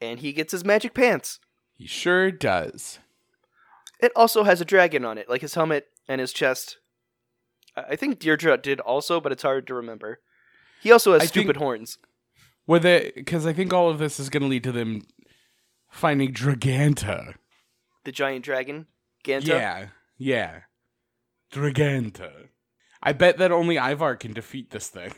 and 0.00 0.20
he 0.20 0.32
gets 0.32 0.52
his 0.52 0.64
magic 0.64 0.94
pants. 0.94 1.40
he 1.72 1.88
sure 1.88 2.30
does. 2.30 3.00
It 3.98 4.12
also 4.14 4.44
has 4.44 4.60
a 4.60 4.64
dragon 4.64 5.04
on 5.04 5.18
it, 5.18 5.28
like 5.28 5.40
his 5.40 5.54
helmet 5.54 5.86
and 6.06 6.20
his 6.20 6.32
chest. 6.32 6.78
I 7.76 7.96
think 7.96 8.20
Deirdre 8.20 8.56
did 8.58 8.78
also, 8.78 9.20
but 9.20 9.32
it's 9.32 9.42
hard 9.42 9.66
to 9.66 9.74
remember. 9.74 10.20
He 10.84 10.92
also 10.92 11.14
has 11.14 11.22
I 11.22 11.26
stupid 11.26 11.56
horns. 11.56 11.96
Well, 12.66 12.78
because 12.80 13.46
I 13.46 13.54
think 13.54 13.72
all 13.72 13.88
of 13.88 13.98
this 13.98 14.20
is 14.20 14.28
gonna 14.28 14.46
lead 14.46 14.64
to 14.64 14.72
them 14.72 15.02
finding 15.90 16.32
Draganta. 16.32 17.34
The 18.04 18.12
giant 18.12 18.44
dragon, 18.44 18.86
Ganta. 19.24 19.46
Yeah, 19.46 19.86
yeah, 20.18 20.60
Draganta. 21.50 22.48
I 23.02 23.14
bet 23.14 23.38
that 23.38 23.50
only 23.50 23.78
Ivar 23.78 24.16
can 24.16 24.34
defeat 24.34 24.70
this 24.70 24.88
thing. 24.88 25.12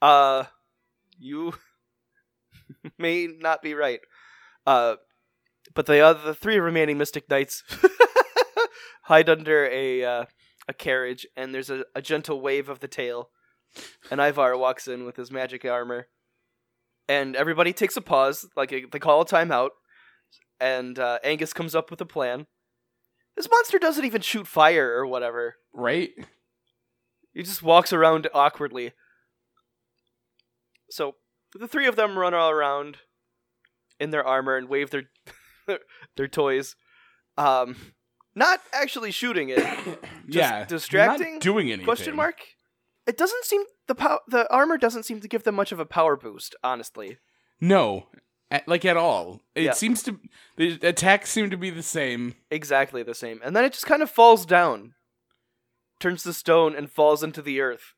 Uh, 0.00 0.44
you 1.18 1.52
may 2.98 3.26
not 3.26 3.60
be 3.60 3.74
right. 3.74 4.00
Uh, 4.66 4.96
but 5.74 5.84
the 5.84 6.00
other 6.00 6.32
three 6.32 6.58
remaining 6.58 6.96
Mystic 6.96 7.28
Knights 7.28 7.62
hide 9.02 9.28
under 9.28 9.66
a 9.66 10.02
uh, 10.02 10.24
a 10.66 10.72
carriage, 10.72 11.26
and 11.36 11.54
there's 11.54 11.68
a, 11.68 11.84
a 11.94 12.00
gentle 12.00 12.40
wave 12.40 12.70
of 12.70 12.80
the 12.80 12.88
tail, 12.88 13.28
and 14.10 14.20
Ivar 14.20 14.56
walks 14.56 14.88
in 14.88 15.04
with 15.04 15.16
his 15.16 15.30
magic 15.30 15.64
armor, 15.64 16.08
and 17.08 17.36
everybody 17.36 17.72
takes 17.72 17.96
a 17.96 18.00
pause, 18.00 18.46
like 18.56 18.72
a, 18.72 18.84
they 18.90 18.98
call 18.98 19.20
a 19.20 19.26
timeout, 19.26 19.70
and 20.60 20.98
uh, 20.98 21.18
Angus 21.24 21.52
comes 21.52 21.74
up 21.74 21.90
with 21.90 22.00
a 22.00 22.06
plan. 22.06 22.46
This 23.36 23.48
monster 23.50 23.78
doesn't 23.78 24.04
even 24.04 24.20
shoot 24.20 24.46
fire 24.46 24.92
or 24.98 25.06
whatever. 25.06 25.56
Right? 25.72 26.10
He 27.32 27.42
just 27.44 27.62
walks 27.62 27.92
around 27.92 28.26
awkwardly. 28.34 28.92
So 30.90 31.14
the 31.54 31.68
three 31.68 31.86
of 31.86 31.94
them 31.94 32.18
run 32.18 32.34
all 32.34 32.50
around 32.50 32.96
in 34.00 34.10
their 34.10 34.26
armor 34.26 34.56
and 34.56 34.68
wave 34.68 34.90
their 34.90 35.04
their 36.16 36.28
toys. 36.28 36.74
Um, 37.36 37.76
not 38.34 38.60
actually 38.72 39.12
shooting 39.12 39.50
it. 39.50 39.58
yeah. 40.28 40.64
distracting? 40.64 41.34
Not 41.34 41.42
doing 41.42 41.68
anything. 41.68 41.84
Question 41.84 42.16
mark. 42.16 42.36
It 43.08 43.16
doesn't 43.16 43.44
seem 43.46 43.62
the 43.88 43.94
pow- 43.96 44.20
the 44.28 44.48
armor 44.52 44.76
doesn't 44.78 45.02
seem 45.04 45.20
to 45.22 45.28
give 45.28 45.42
them 45.42 45.54
much 45.56 45.72
of 45.72 45.80
a 45.80 45.86
power 45.86 46.14
boost. 46.16 46.54
Honestly, 46.62 47.18
No, 47.60 48.06
at, 48.50 48.68
like 48.68 48.84
at 48.84 48.96
all. 48.96 49.40
It 49.54 49.62
Yeah. 49.64 49.72
seems 49.72 50.02
to 50.04 50.20
the 50.56 50.78
attacks 50.82 51.30
seem 51.30 51.48
to 51.50 51.56
be 51.56 51.70
the 51.70 51.82
same. 51.82 52.34
exactly 52.50 53.02
the 53.02 53.14
same. 53.14 53.40
And 53.42 53.56
then 53.56 53.64
it 53.64 53.72
just 53.72 53.86
kind 53.86 54.02
of 54.02 54.10
falls 54.10 54.44
down, 54.46 54.94
turns 55.98 56.22
to 56.24 56.32
stone, 56.34 56.76
and 56.76 56.90
falls 56.90 57.22
into 57.22 57.40
the 57.42 57.60
earth. 57.60 57.94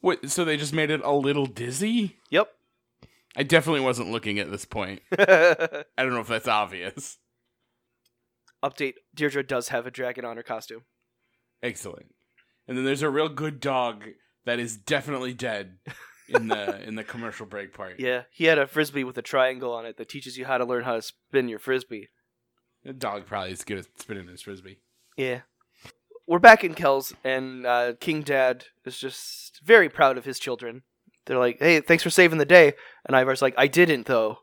What? 0.00 0.30
So 0.30 0.44
they 0.44 0.56
just 0.56 0.72
made 0.72 0.90
it 0.90 1.00
a 1.04 1.12
little 1.12 1.46
dizzy. 1.46 2.16
Yep. 2.30 2.48
I 3.36 3.42
definitely 3.44 3.80
wasn't 3.80 4.10
looking 4.10 4.38
at 4.38 4.50
this 4.50 4.64
point. 4.64 5.00
I 5.18 5.84
don't 5.96 6.10
know 6.14 6.20
if 6.20 6.28
that's 6.28 6.48
obvious. 6.48 7.18
Update: 8.62 8.94
Deirdre 9.14 9.42
does 9.42 9.68
have 9.68 9.86
a 9.86 9.90
dragon 9.90 10.24
on 10.24 10.36
her 10.36 10.42
costume. 10.42 10.84
Excellent. 11.62 12.14
And 12.72 12.78
then 12.78 12.86
there's 12.86 13.02
a 13.02 13.10
real 13.10 13.28
good 13.28 13.60
dog 13.60 14.02
that 14.46 14.58
is 14.58 14.78
definitely 14.78 15.34
dead 15.34 15.76
in 16.26 16.48
the 16.48 16.82
in 16.88 16.94
the 16.94 17.04
commercial 17.04 17.44
break 17.44 17.74
part. 17.74 18.00
Yeah, 18.00 18.22
he 18.30 18.46
had 18.46 18.56
a 18.56 18.66
frisbee 18.66 19.04
with 19.04 19.18
a 19.18 19.20
triangle 19.22 19.74
on 19.74 19.84
it 19.84 19.98
that 19.98 20.08
teaches 20.08 20.38
you 20.38 20.46
how 20.46 20.56
to 20.56 20.64
learn 20.64 20.84
how 20.84 20.94
to 20.94 21.02
spin 21.02 21.50
your 21.50 21.58
frisbee. 21.58 22.08
The 22.82 22.94
dog 22.94 23.26
probably 23.26 23.50
is 23.50 23.62
good 23.62 23.76
at 23.76 23.88
spinning 24.00 24.26
his 24.26 24.40
frisbee. 24.40 24.78
Yeah. 25.18 25.40
We're 26.26 26.38
back 26.38 26.64
in 26.64 26.72
Kells, 26.72 27.12
and 27.22 27.66
uh, 27.66 27.92
King 28.00 28.22
Dad 28.22 28.64
is 28.86 28.96
just 28.96 29.60
very 29.62 29.90
proud 29.90 30.16
of 30.16 30.24
his 30.24 30.38
children. 30.38 30.84
They're 31.26 31.38
like, 31.38 31.58
hey, 31.58 31.80
thanks 31.80 32.02
for 32.02 32.08
saving 32.08 32.38
the 32.38 32.46
day. 32.46 32.72
And 33.04 33.14
Ivar's 33.14 33.42
like, 33.42 33.54
I 33.58 33.66
didn't, 33.66 34.06
though. 34.06 34.38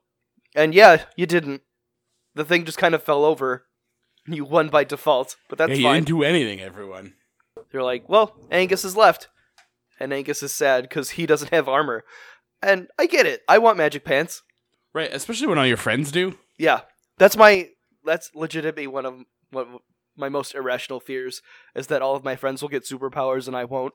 And 0.55 0.75
yeah, 0.75 1.05
you 1.15 1.25
didn't. 1.25 1.63
The 2.35 2.45
thing 2.45 2.63
just 2.63 2.77
kind 2.77 2.93
of 2.93 3.01
fell 3.01 3.25
over. 3.25 3.65
You 4.27 4.45
won 4.45 4.69
by 4.69 4.83
default, 4.83 5.35
but 5.49 5.57
that's 5.57 5.71
yeah, 5.71 5.77
he 5.77 5.83
fine. 5.83 5.93
didn't 5.95 6.07
do 6.09 6.21
anything, 6.21 6.61
everyone. 6.61 7.15
They're 7.71 7.83
like, 7.83 8.07
well, 8.09 8.35
Angus 8.51 8.83
is 8.83 8.95
left. 8.97 9.27
And 9.99 10.13
Angus 10.13 10.41
is 10.43 10.53
sad 10.53 10.83
because 10.83 11.11
he 11.11 11.25
doesn't 11.25 11.53
have 11.53 11.67
armor. 11.67 12.03
And 12.61 12.87
I 12.97 13.05
get 13.05 13.25
it. 13.25 13.41
I 13.47 13.57
want 13.57 13.77
magic 13.77 14.03
pants. 14.05 14.41
Right, 14.93 15.09
especially 15.13 15.47
when 15.47 15.57
all 15.59 15.65
your 15.67 15.77
friends 15.77 16.11
do. 16.11 16.37
Yeah, 16.57 16.81
that's 17.17 17.37
my 17.37 17.69
that's 18.03 18.31
legitimately 18.33 18.87
one 18.87 19.05
of 19.05 19.13
one 19.51 19.67
of 19.67 19.81
my 20.17 20.29
most 20.29 20.55
irrational 20.55 20.99
fears 20.99 21.41
is 21.75 21.87
that 21.87 22.01
all 22.01 22.15
of 22.15 22.23
my 22.23 22.35
friends 22.35 22.61
will 22.61 22.69
get 22.69 22.83
superpowers 22.85 23.47
and 23.47 23.55
I 23.55 23.65
won't, 23.65 23.93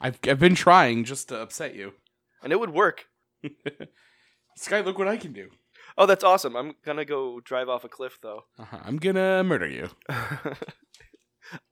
I've 0.00 0.18
I've 0.22 0.38
been 0.38 0.54
trying 0.54 1.04
just 1.04 1.28
to 1.30 1.40
upset 1.40 1.74
you. 1.74 1.94
and 2.42 2.52
it 2.52 2.60
would 2.60 2.70
work. 2.72 3.06
Sky, 4.56 4.80
look 4.80 4.98
what 4.98 5.08
I 5.08 5.16
can 5.16 5.32
do. 5.32 5.48
Oh, 5.98 6.06
that's 6.06 6.24
awesome! 6.24 6.56
I'm 6.56 6.74
gonna 6.84 7.04
go 7.04 7.40
drive 7.40 7.68
off 7.68 7.84
a 7.84 7.88
cliff 7.88 8.18
though. 8.22 8.44
Uh-huh. 8.58 8.78
I'm 8.84 8.96
gonna 8.98 9.42
murder 9.44 9.68
you. 9.68 9.90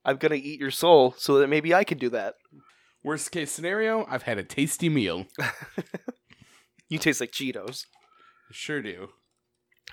I'm 0.05 0.17
gonna 0.17 0.35
eat 0.37 0.61
your 0.61 0.71
soul 0.71 1.15
so 1.19 1.39
that 1.39 1.49
maybe 1.49 1.73
I 1.75 1.85
can 1.85 1.99
do 1.99 2.09
that. 2.11 2.35
Worst 3.05 3.31
case 3.33 3.51
scenario, 3.51 4.07
I've 4.09 4.23
had 4.23 4.39
a 4.39 4.45
tasty 4.45 4.89
meal. 4.89 5.27
You 6.89 6.99
taste 6.99 7.23
like 7.23 7.33
Cheetos. 7.33 7.87
Sure 8.51 8.83
do. 8.83 9.09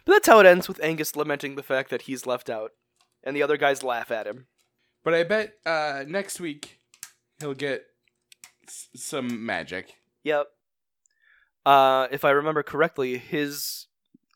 But 0.04 0.12
that's 0.12 0.28
how 0.28 0.42
it 0.42 0.46
ends 0.46 0.68
with 0.68 0.84
Angus 0.84 1.16
lamenting 1.16 1.56
the 1.56 1.64
fact 1.64 1.90
that 1.92 2.02
he's 2.02 2.26
left 2.28 2.50
out, 2.50 2.72
and 3.24 3.34
the 3.34 3.42
other 3.42 3.56
guys 3.56 3.84
laugh 3.84 4.12
at 4.12 4.28
him. 4.28 4.48
But 5.02 5.14
I 5.14 5.24
bet 5.24 5.54
uh, 5.66 6.04
next 6.06 6.42
week 6.42 6.80
he'll 7.40 7.54
get 7.54 7.84
s- 8.68 8.90
some 8.96 9.46
magic. 9.46 9.94
Yep. 10.26 10.48
Uh, 11.66 12.08
if 12.12 12.26
I 12.26 12.32
remember 12.32 12.64
correctly, 12.64 13.18
his 13.18 13.88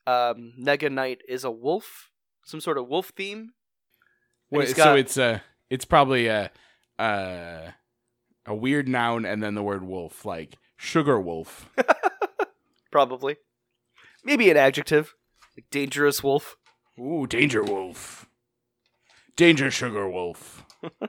um, 0.08 0.54
Nega 0.58 0.89
Knight 0.89 1.20
is 1.28 1.44
a 1.44 1.52
wolf, 1.52 2.12
some 2.46 2.62
sort 2.62 2.78
of 2.78 2.88
wolf 2.88 3.12
theme. 3.13 3.50
Wait, 4.60 4.70
so 4.70 4.76
got- 4.76 5.00
it's 5.00 5.18
uh 5.18 5.39
it's 5.70 5.86
probably 5.86 6.28
a 6.28 6.52
uh, 7.00 7.72
a 8.46 8.56
weird 8.56 8.88
noun 8.88 9.26
and 9.26 9.42
then 9.42 9.56
the 9.56 9.63
word 9.63 9.84
wolf, 9.84 10.26
like 10.26 10.58
sugar 10.78 11.20
wolf. 11.20 11.70
Probably. 12.92 13.38
Maybe 14.24 14.50
an 14.52 14.58
adjective. 14.58 15.16
Like 15.58 15.66
dangerous 15.72 16.24
wolf. 16.24 16.56
Ooh, 17.00 17.26
danger 17.28 17.63
wolf. 17.63 18.28
Danger 19.36 19.72
sugar 19.72 20.10
wolf. 20.10 20.63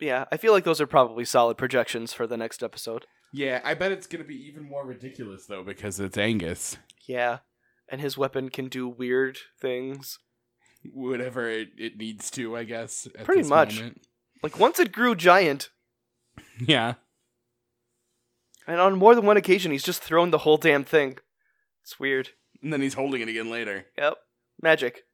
Yeah, 0.00 0.24
I 0.30 0.36
feel 0.36 0.52
like 0.52 0.64
those 0.64 0.80
are 0.80 0.88
probably 0.88 1.24
solid 1.24 1.56
projections 1.56 2.12
for 2.12 2.26
the 2.26 2.36
next 2.36 2.62
episode. 2.64 3.06
Yeah, 3.32 3.60
I 3.64 3.74
bet 3.74 3.92
it's 3.92 4.08
gonna 4.08 4.24
be 4.24 4.34
even 4.48 4.68
more 4.68 4.84
ridiculous 4.84 5.46
though 5.46 5.62
because 5.62 5.98
it's 6.00 6.18
Angus. 6.18 6.76
Yeah. 7.06 7.38
And 7.88 8.00
his 8.00 8.18
weapon 8.18 8.50
can 8.50 8.68
do 8.68 8.88
weird 8.88 9.38
things. 9.60 10.18
Whatever 10.92 11.48
it, 11.48 11.70
it 11.78 11.96
needs 11.96 12.30
to, 12.32 12.56
I 12.56 12.64
guess. 12.64 13.06
At 13.18 13.24
Pretty 13.24 13.42
this 13.42 13.50
much. 13.50 13.76
moment. 13.78 14.02
Like 14.42 14.58
once 14.58 14.78
it 14.78 14.92
grew 14.92 15.14
giant, 15.14 15.70
Yeah. 16.60 16.94
and 18.66 18.80
on 18.80 18.96
more 18.98 19.14
than 19.14 19.24
one 19.26 19.36
occasion 19.38 19.72
he's 19.72 19.82
just 19.82 20.02
thrown 20.02 20.30
the 20.30 20.38
whole 20.38 20.56
damn 20.58 20.84
thing. 20.84 21.18
It's 21.82 21.98
weird. 21.98 22.30
And 22.62 22.72
then 22.72 22.80
he's 22.82 22.94
holding 22.94 23.20
it 23.22 23.28
again 23.28 23.50
later. 23.50 23.86
Yep. 23.98 24.14
Magic. 24.62 25.04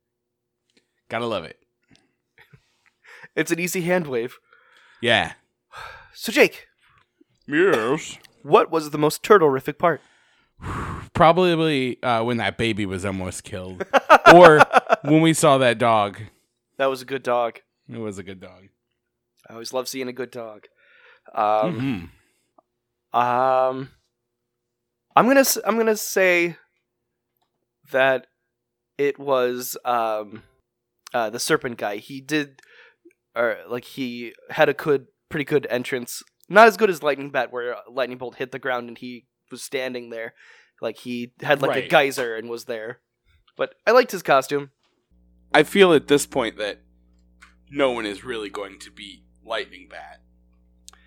Gotta 1.09 1.27
love 1.27 1.45
it. 1.45 1.59
it's 3.37 3.51
an 3.51 3.59
easy 3.61 3.83
hand 3.83 4.07
wave. 4.07 4.39
Yeah. 5.01 5.33
So 6.15 6.33
Jake, 6.33 6.67
Yes. 7.47 8.19
what 8.43 8.71
was 8.71 8.91
the 8.91 8.99
most 8.99 9.23
turtle-rific 9.23 9.79
part? 9.79 10.01
Probably 11.12 12.03
uh, 12.03 12.23
when 12.25 12.37
that 12.38 12.57
baby 12.57 12.87
was 12.87 13.05
almost 13.05 13.44
killed, 13.44 13.85
or 14.35 14.61
when 15.03 15.20
we 15.20 15.35
saw 15.35 15.59
that 15.59 15.79
dog. 15.79 16.18
That 16.79 16.87
was 16.87 17.03
a 17.03 17.05
good 17.05 17.23
dog. 17.23 17.61
It 17.88 17.99
was 17.99 18.18
a 18.18 18.23
good 18.23 18.40
dog. 18.40 18.68
I 19.49 19.53
always 19.55 19.73
love 19.73 19.88
seeing 19.88 20.09
a 20.09 20.12
good 20.12 20.31
dog. 20.31 20.66
Um, 21.35 22.11
Mhm. 23.12 23.18
um, 23.18 23.90
I'm 25.16 25.27
gonna 25.27 25.44
I'm 25.64 25.77
gonna 25.77 25.96
say 25.96 26.57
that 27.90 28.27
it 28.96 29.18
was 29.18 29.77
um, 29.85 30.42
uh, 31.12 31.31
the 31.31 31.40
serpent 31.40 31.77
guy. 31.79 31.96
He 31.96 32.20
did, 32.20 32.61
or 33.35 33.59
like 33.68 33.85
he 33.85 34.33
had 34.51 34.68
a 34.68 34.75
good, 34.75 35.07
pretty 35.29 35.44
good 35.44 35.66
entrance. 35.68 36.23
Not 36.49 36.68
as 36.68 36.77
good 36.77 36.90
as 36.90 37.03
lightning 37.03 37.31
bat, 37.31 37.53
where 37.53 37.75
uh, 37.77 37.81
lightning 37.90 38.18
bolt 38.18 38.37
hit 38.37 38.53
the 38.53 38.59
ground 38.59 38.88
and 38.88 38.96
he 38.99 39.27
was 39.51 39.62
standing 39.62 40.11
there. 40.11 40.35
Like 40.81 40.99
he 40.99 41.33
had 41.43 41.62
like 41.62 41.85
a 41.85 41.88
geyser 41.88 42.35
and 42.37 42.49
was 42.49 42.64
there. 42.64 43.01
But 43.57 43.75
I 43.87 43.90
liked 43.90 44.12
his 44.12 44.23
costume. 44.23 44.71
I 45.53 45.62
feel 45.64 45.93
at 45.93 46.09
this 46.09 46.27
point 46.27 46.57
that 46.59 46.81
no 47.71 47.90
one 47.90 48.07
is 48.07 48.25
really 48.25 48.51
going 48.51 48.79
to 48.81 48.90
beat 48.90 49.23
Lightning 49.45 49.88
Bat. 49.90 50.21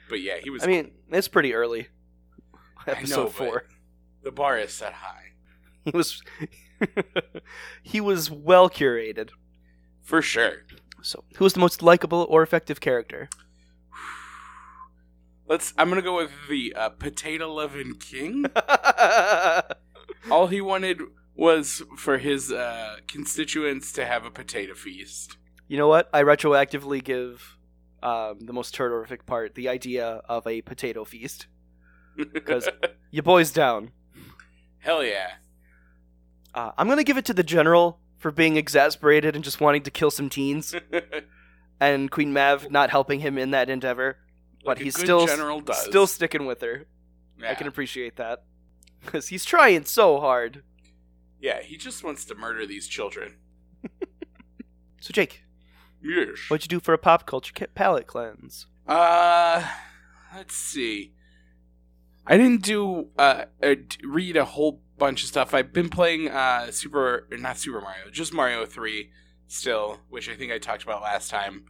But 0.10 0.22
yeah, 0.22 0.38
he 0.44 0.50
was. 0.50 0.64
I 0.64 0.68
mean, 0.68 0.92
it's 1.10 1.28
pretty 1.28 1.54
early. 1.54 1.88
I 2.86 2.92
know, 2.92 2.98
Episode 2.98 3.24
but 3.24 3.32
four. 3.32 3.64
the 4.24 4.32
bar 4.32 4.60
is 4.60 4.74
set 4.74 4.94
high 4.94 5.32
He 5.86 5.92
was 5.94 6.22
he 7.84 8.02
was 8.02 8.30
well 8.30 8.70
curated. 8.70 9.30
for 10.02 10.22
sure. 10.22 10.64
So, 11.02 11.24
who 11.36 11.44
was 11.44 11.54
the 11.54 11.60
most 11.60 11.82
likable 11.82 12.26
or 12.30 12.44
effective 12.44 12.80
character? 12.80 13.30
Let's. 15.48 15.74
I'm 15.78 15.90
gonna 15.90 16.02
go 16.02 16.16
with 16.18 16.32
the 16.50 16.74
uh, 16.76 16.90
potato 16.90 17.54
loving 17.54 17.96
king. 17.96 18.46
All 20.32 20.48
he 20.48 20.62
wanted 20.62 21.02
was 21.36 21.82
for 21.98 22.18
his 22.18 22.52
uh, 22.52 22.98
constituents 23.08 23.92
to 23.94 24.06
have 24.06 24.24
a 24.26 24.32
potato 24.32 24.74
feast. 24.74 25.38
you 25.68 25.78
know 25.78 25.88
what? 25.88 26.10
I 26.14 26.24
retroactively 26.24 27.04
give 27.04 27.58
um, 28.02 28.40
the 28.42 28.54
most 28.54 28.74
terrific 28.74 29.26
part 29.26 29.56
the 29.56 29.68
idea 29.70 30.22
of 30.30 30.46
a 30.48 30.62
potato 30.62 31.04
feast. 31.04 31.48
Because 32.16 32.70
you 33.12 33.22
boys 33.22 33.52
down. 33.52 33.92
hell 34.80 35.04
yeah, 35.04 35.32
Uh, 36.54 36.72
I'm 36.78 36.88
gonna 36.88 37.04
give 37.04 37.18
it 37.18 37.26
to 37.26 37.34
the 37.34 37.44
general 37.44 38.00
for 38.20 38.32
being 38.32 38.56
exasperated 38.56 39.36
and 39.36 39.44
just 39.44 39.60
wanting 39.60 39.84
to 39.84 39.92
kill 39.92 40.12
some 40.12 40.30
teens, 40.30 40.74
and 41.82 42.10
Queen 42.12 42.32
Mav 42.32 42.72
not 42.72 42.92
helping 42.92 43.20
him 43.20 43.38
in 43.38 43.52
that 43.52 43.70
endeavor. 43.70 44.18
But 44.64 44.78
Like 44.78 44.84
he's 44.86 44.98
still 44.98 45.28
general 45.28 45.60
does. 45.62 45.84
still 45.84 46.08
sticking 46.08 46.46
with 46.46 46.62
her. 46.62 46.86
I 47.46 47.56
can 47.56 47.68
appreciate 47.68 48.16
that 48.16 48.44
because 49.04 49.28
he's 49.28 49.44
trying 49.44 49.84
so 49.86 50.20
hard. 50.22 50.64
yeah, 51.42 51.62
he 51.62 51.76
just 51.78 52.04
wants 52.04 52.24
to 52.26 52.36
murder 52.36 52.66
these 52.66 52.88
children. 52.88 53.36
So, 55.02 55.12
Jake, 55.12 55.44
Yes. 56.02 56.38
what'd 56.50 56.64
you 56.64 56.70
do 56.70 56.80
for 56.80 56.94
a 56.94 56.98
pop 56.98 57.26
culture 57.26 57.54
palate 57.76 58.08
cleanse? 58.08 58.68
Uh, 58.88 59.68
let's 60.34 60.56
see. 60.56 61.14
I 62.26 62.38
didn't 62.38 62.62
do 62.64 63.10
uh, 63.18 63.46
uh 63.62 63.76
read 64.06 64.38
a 64.38 64.46
whole 64.46 64.82
bunch 64.98 65.24
of 65.24 65.28
stuff. 65.28 65.54
I've 65.54 65.74
been 65.74 65.90
playing 65.90 66.30
uh 66.30 66.72
Super 66.72 67.28
not 67.32 67.58
Super 67.58 67.82
Mario, 67.82 68.10
just 68.12 68.34
Mario 68.34 68.66
Three 68.66 69.10
still, 69.48 70.00
which 70.10 70.30
I 70.30 70.36
think 70.36 70.54
I 70.54 70.58
talked 70.60 70.84
about 70.84 71.02
last 71.02 71.30
time. 71.30 71.66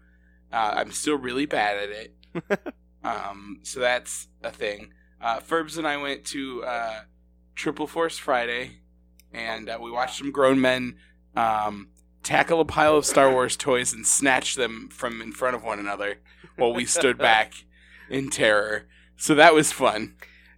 Uh, 0.52 0.74
I'm 0.78 0.92
still 0.92 1.18
really 1.18 1.48
bad 1.48 1.78
at 1.78 1.90
it. 1.90 2.14
um, 3.04 3.60
so 3.64 3.80
that's 3.80 4.28
a 4.44 4.52
thing. 4.52 4.94
Uh, 5.22 5.40
Ferbs 5.40 5.78
and 5.78 5.88
I 5.88 5.98
went 5.98 6.26
to 6.26 6.64
uh, 6.64 7.02
Triple 7.56 7.88
Force 7.88 8.18
Friday, 8.18 8.80
and 9.32 9.70
uh, 9.70 9.78
we 9.82 9.92
watched 9.92 10.18
some 10.18 10.32
grown 10.32 10.60
men 10.60 10.96
um, 11.36 11.90
tackle 12.24 12.60
a 12.60 12.66
pile 12.66 12.96
of 12.98 13.06
Star 13.06 13.32
Wars 13.32 13.56
toys 13.56 13.94
and 13.94 14.06
snatch 14.06 14.56
them 14.56 14.90
from 14.92 15.22
in 15.22 15.32
front 15.32 15.56
of 15.56 15.64
one 15.64 15.80
another 15.80 16.20
while 16.58 16.74
we 16.74 16.86
stood 16.86 17.18
back 17.30 17.54
in 18.10 18.30
terror. 18.30 18.86
So 19.18 19.36
that 19.36 19.54
was 19.54 19.72
fun. 19.72 20.16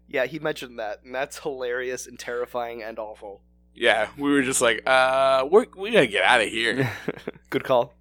Yeah, 0.07 0.25
he 0.25 0.39
mentioned 0.39 0.79
that, 0.79 1.01
and 1.03 1.13
that's 1.13 1.39
hilarious 1.39 2.05
and 2.07 2.17
terrifying 2.17 2.83
and 2.83 2.99
awful. 2.99 3.41
Yeah, 3.73 4.09
we 4.17 4.31
were 4.31 4.41
just 4.43 4.61
like, 4.61 4.81
uh, 4.85 5.45
we're, 5.49 5.65
we 5.75 5.91
gotta 5.91 6.07
get 6.07 6.23
out 6.23 6.41
of 6.41 6.47
here. 6.47 6.91
Good 7.49 7.63
call. 7.63 7.93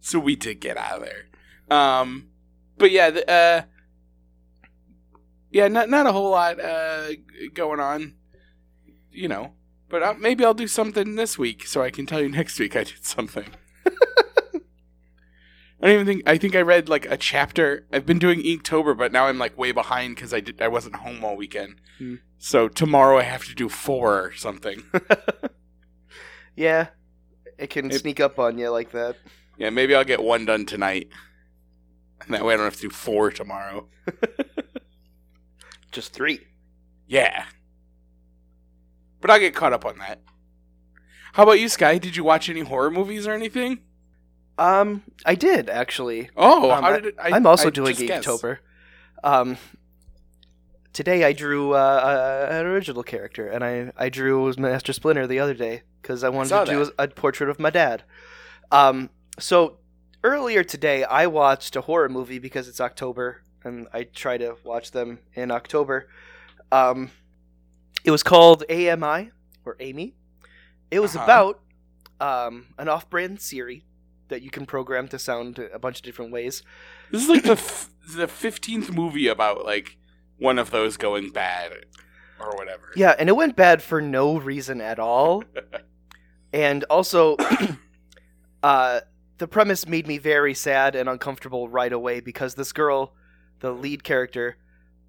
so 0.00 0.18
we 0.18 0.34
did 0.34 0.60
get 0.60 0.76
out 0.76 1.00
of 1.00 1.04
there. 1.04 1.76
Um, 1.76 2.28
but 2.78 2.90
yeah, 2.90 3.10
the, 3.10 3.30
uh, 3.30 3.62
yeah, 5.50 5.68
not 5.68 5.88
not 5.88 6.06
a 6.06 6.12
whole 6.12 6.30
lot 6.30 6.60
uh 6.60 7.08
going 7.54 7.80
on, 7.80 8.14
you 9.10 9.28
know. 9.28 9.52
But 9.90 10.02
uh, 10.02 10.14
maybe 10.18 10.44
I'll 10.44 10.52
do 10.54 10.66
something 10.68 11.14
this 11.14 11.38
week 11.38 11.66
so 11.66 11.82
I 11.82 11.90
can 11.90 12.04
tell 12.06 12.20
you 12.20 12.28
next 12.40 12.58
week 12.60 12.76
I 12.76 12.84
did 12.84 13.04
something. 13.04 13.46
I 15.80 15.86
don't 15.86 15.94
even 15.94 16.06
think 16.06 16.22
I 16.28 16.36
think 16.38 16.56
I 16.56 16.60
read 16.60 16.88
like 16.88 17.06
a 17.06 17.16
chapter. 17.16 17.86
I've 17.92 18.04
been 18.04 18.18
doing 18.18 18.40
Inktober, 18.42 18.96
but 18.98 19.12
now 19.12 19.26
I'm 19.26 19.38
like 19.38 19.56
way 19.56 19.70
behind 19.72 20.16
because 20.16 20.34
I 20.34 20.40
did 20.40 20.60
I 20.60 20.68
wasn't 20.68 20.96
home 20.96 21.24
all 21.24 21.36
weekend. 21.36 21.76
Hmm. 21.98 22.16
So 22.38 22.68
tomorrow 22.68 23.18
I 23.18 23.22
have 23.22 23.44
to 23.46 23.54
do 23.54 23.68
four 23.68 24.20
or 24.22 24.32
something. 24.34 24.82
Yeah, 26.56 26.88
it 27.56 27.70
can 27.70 27.88
It- 27.88 28.00
sneak 28.00 28.18
up 28.18 28.40
on 28.40 28.58
you 28.58 28.70
like 28.70 28.90
that. 28.90 29.14
Yeah, 29.58 29.70
maybe 29.70 29.94
I'll 29.94 30.02
get 30.04 30.20
one 30.20 30.44
done 30.44 30.66
tonight. 30.66 31.08
And 32.24 32.34
that 32.34 32.44
way 32.44 32.54
I 32.54 32.56
don't 32.56 32.64
have 32.66 32.74
to 32.76 32.80
do 32.82 32.90
four 32.90 33.30
tomorrow. 33.30 33.86
Just 35.92 36.12
three. 36.12 36.40
Yeah. 37.06 37.44
But 39.20 39.30
I'll 39.30 39.38
get 39.40 39.54
caught 39.54 39.72
up 39.72 39.84
on 39.84 39.98
that. 39.98 40.20
How 41.32 41.42
about 41.44 41.58
you, 41.60 41.68
Sky? 41.68 41.98
Did 41.98 42.16
you 42.16 42.24
watch 42.24 42.48
any 42.48 42.60
horror 42.60 42.90
movies 42.90 43.26
or 43.26 43.32
anything? 43.32 43.80
Um, 44.58 45.02
I 45.24 45.34
did 45.34 45.70
actually. 45.70 46.30
Oh, 46.36 46.70
Um, 46.70 46.82
how 46.82 46.90
I- 46.90 46.96
did 46.96 47.06
it? 47.06 47.14
I, 47.20 47.30
I'm 47.36 47.46
also 47.46 47.68
I 47.68 47.70
doing. 47.70 47.94
Geektober. 47.94 48.58
Um, 49.24 49.56
today 50.92 51.24
I 51.24 51.32
drew 51.32 51.72
uh, 51.74 52.48
a, 52.50 52.54
an 52.60 52.66
original 52.66 53.02
character, 53.02 53.48
and 53.48 53.64
I 53.64 53.92
I 53.96 54.08
drew 54.08 54.52
Master 54.58 54.92
Splinter 54.92 55.26
the 55.26 55.38
other 55.38 55.54
day 55.54 55.82
because 56.02 56.24
I 56.24 56.28
wanted 56.28 56.48
saw 56.50 56.64
to 56.64 56.70
do 56.72 56.90
a, 56.98 57.04
a 57.04 57.08
portrait 57.08 57.48
of 57.50 57.58
my 57.60 57.70
dad. 57.70 58.02
Um, 58.72 59.10
so 59.38 59.78
earlier 60.28 60.62
today 60.64 61.04
I 61.04 61.26
watched 61.26 61.76
a 61.76 61.80
horror 61.82 62.08
movie 62.08 62.38
because 62.38 62.68
it's 62.68 62.80
October, 62.80 63.42
and 63.64 63.86
I 63.92 64.04
try 64.04 64.38
to 64.38 64.56
watch 64.64 64.90
them 64.92 65.18
in 65.34 65.50
October. 65.50 66.08
Um, 66.72 67.10
it 68.04 68.10
was 68.10 68.22
called 68.22 68.64
AMI 68.70 69.30
or 69.64 69.76
Amy. 69.80 70.14
It 70.90 71.00
was 71.00 71.14
Uh-huh. 71.16 71.24
about 71.24 71.60
um, 72.20 72.66
an 72.78 72.88
off-brand 72.88 73.40
Siri 73.40 73.84
that 74.28 74.42
you 74.42 74.50
can 74.50 74.66
program 74.66 75.08
to 75.08 75.18
sound 75.18 75.58
a 75.72 75.78
bunch 75.78 75.98
of 75.98 76.02
different 76.02 76.32
ways. 76.32 76.62
This 77.10 77.22
is 77.22 77.28
like 77.28 77.42
the 77.44 77.52
f- 77.64 77.90
the 78.16 78.26
fifteenth 78.28 78.92
movie 78.92 79.28
about 79.28 79.64
like 79.64 79.96
one 80.38 80.58
of 80.58 80.70
those 80.70 80.96
going 80.96 81.30
bad 81.30 81.72
or 82.40 82.50
whatever. 82.56 82.90
Yeah, 82.96 83.14
and 83.18 83.28
it 83.28 83.36
went 83.36 83.56
bad 83.56 83.82
for 83.82 84.00
no 84.00 84.38
reason 84.38 84.80
at 84.80 84.98
all. 84.98 85.44
and 86.52 86.84
also, 86.84 87.36
uh, 88.62 89.00
the 89.38 89.48
premise 89.48 89.86
made 89.86 90.06
me 90.06 90.18
very 90.18 90.54
sad 90.54 90.94
and 90.94 91.08
uncomfortable 91.08 91.68
right 91.68 91.92
away 91.92 92.20
because 92.20 92.54
this 92.54 92.72
girl, 92.72 93.14
the 93.60 93.72
lead 93.72 94.04
character, 94.04 94.56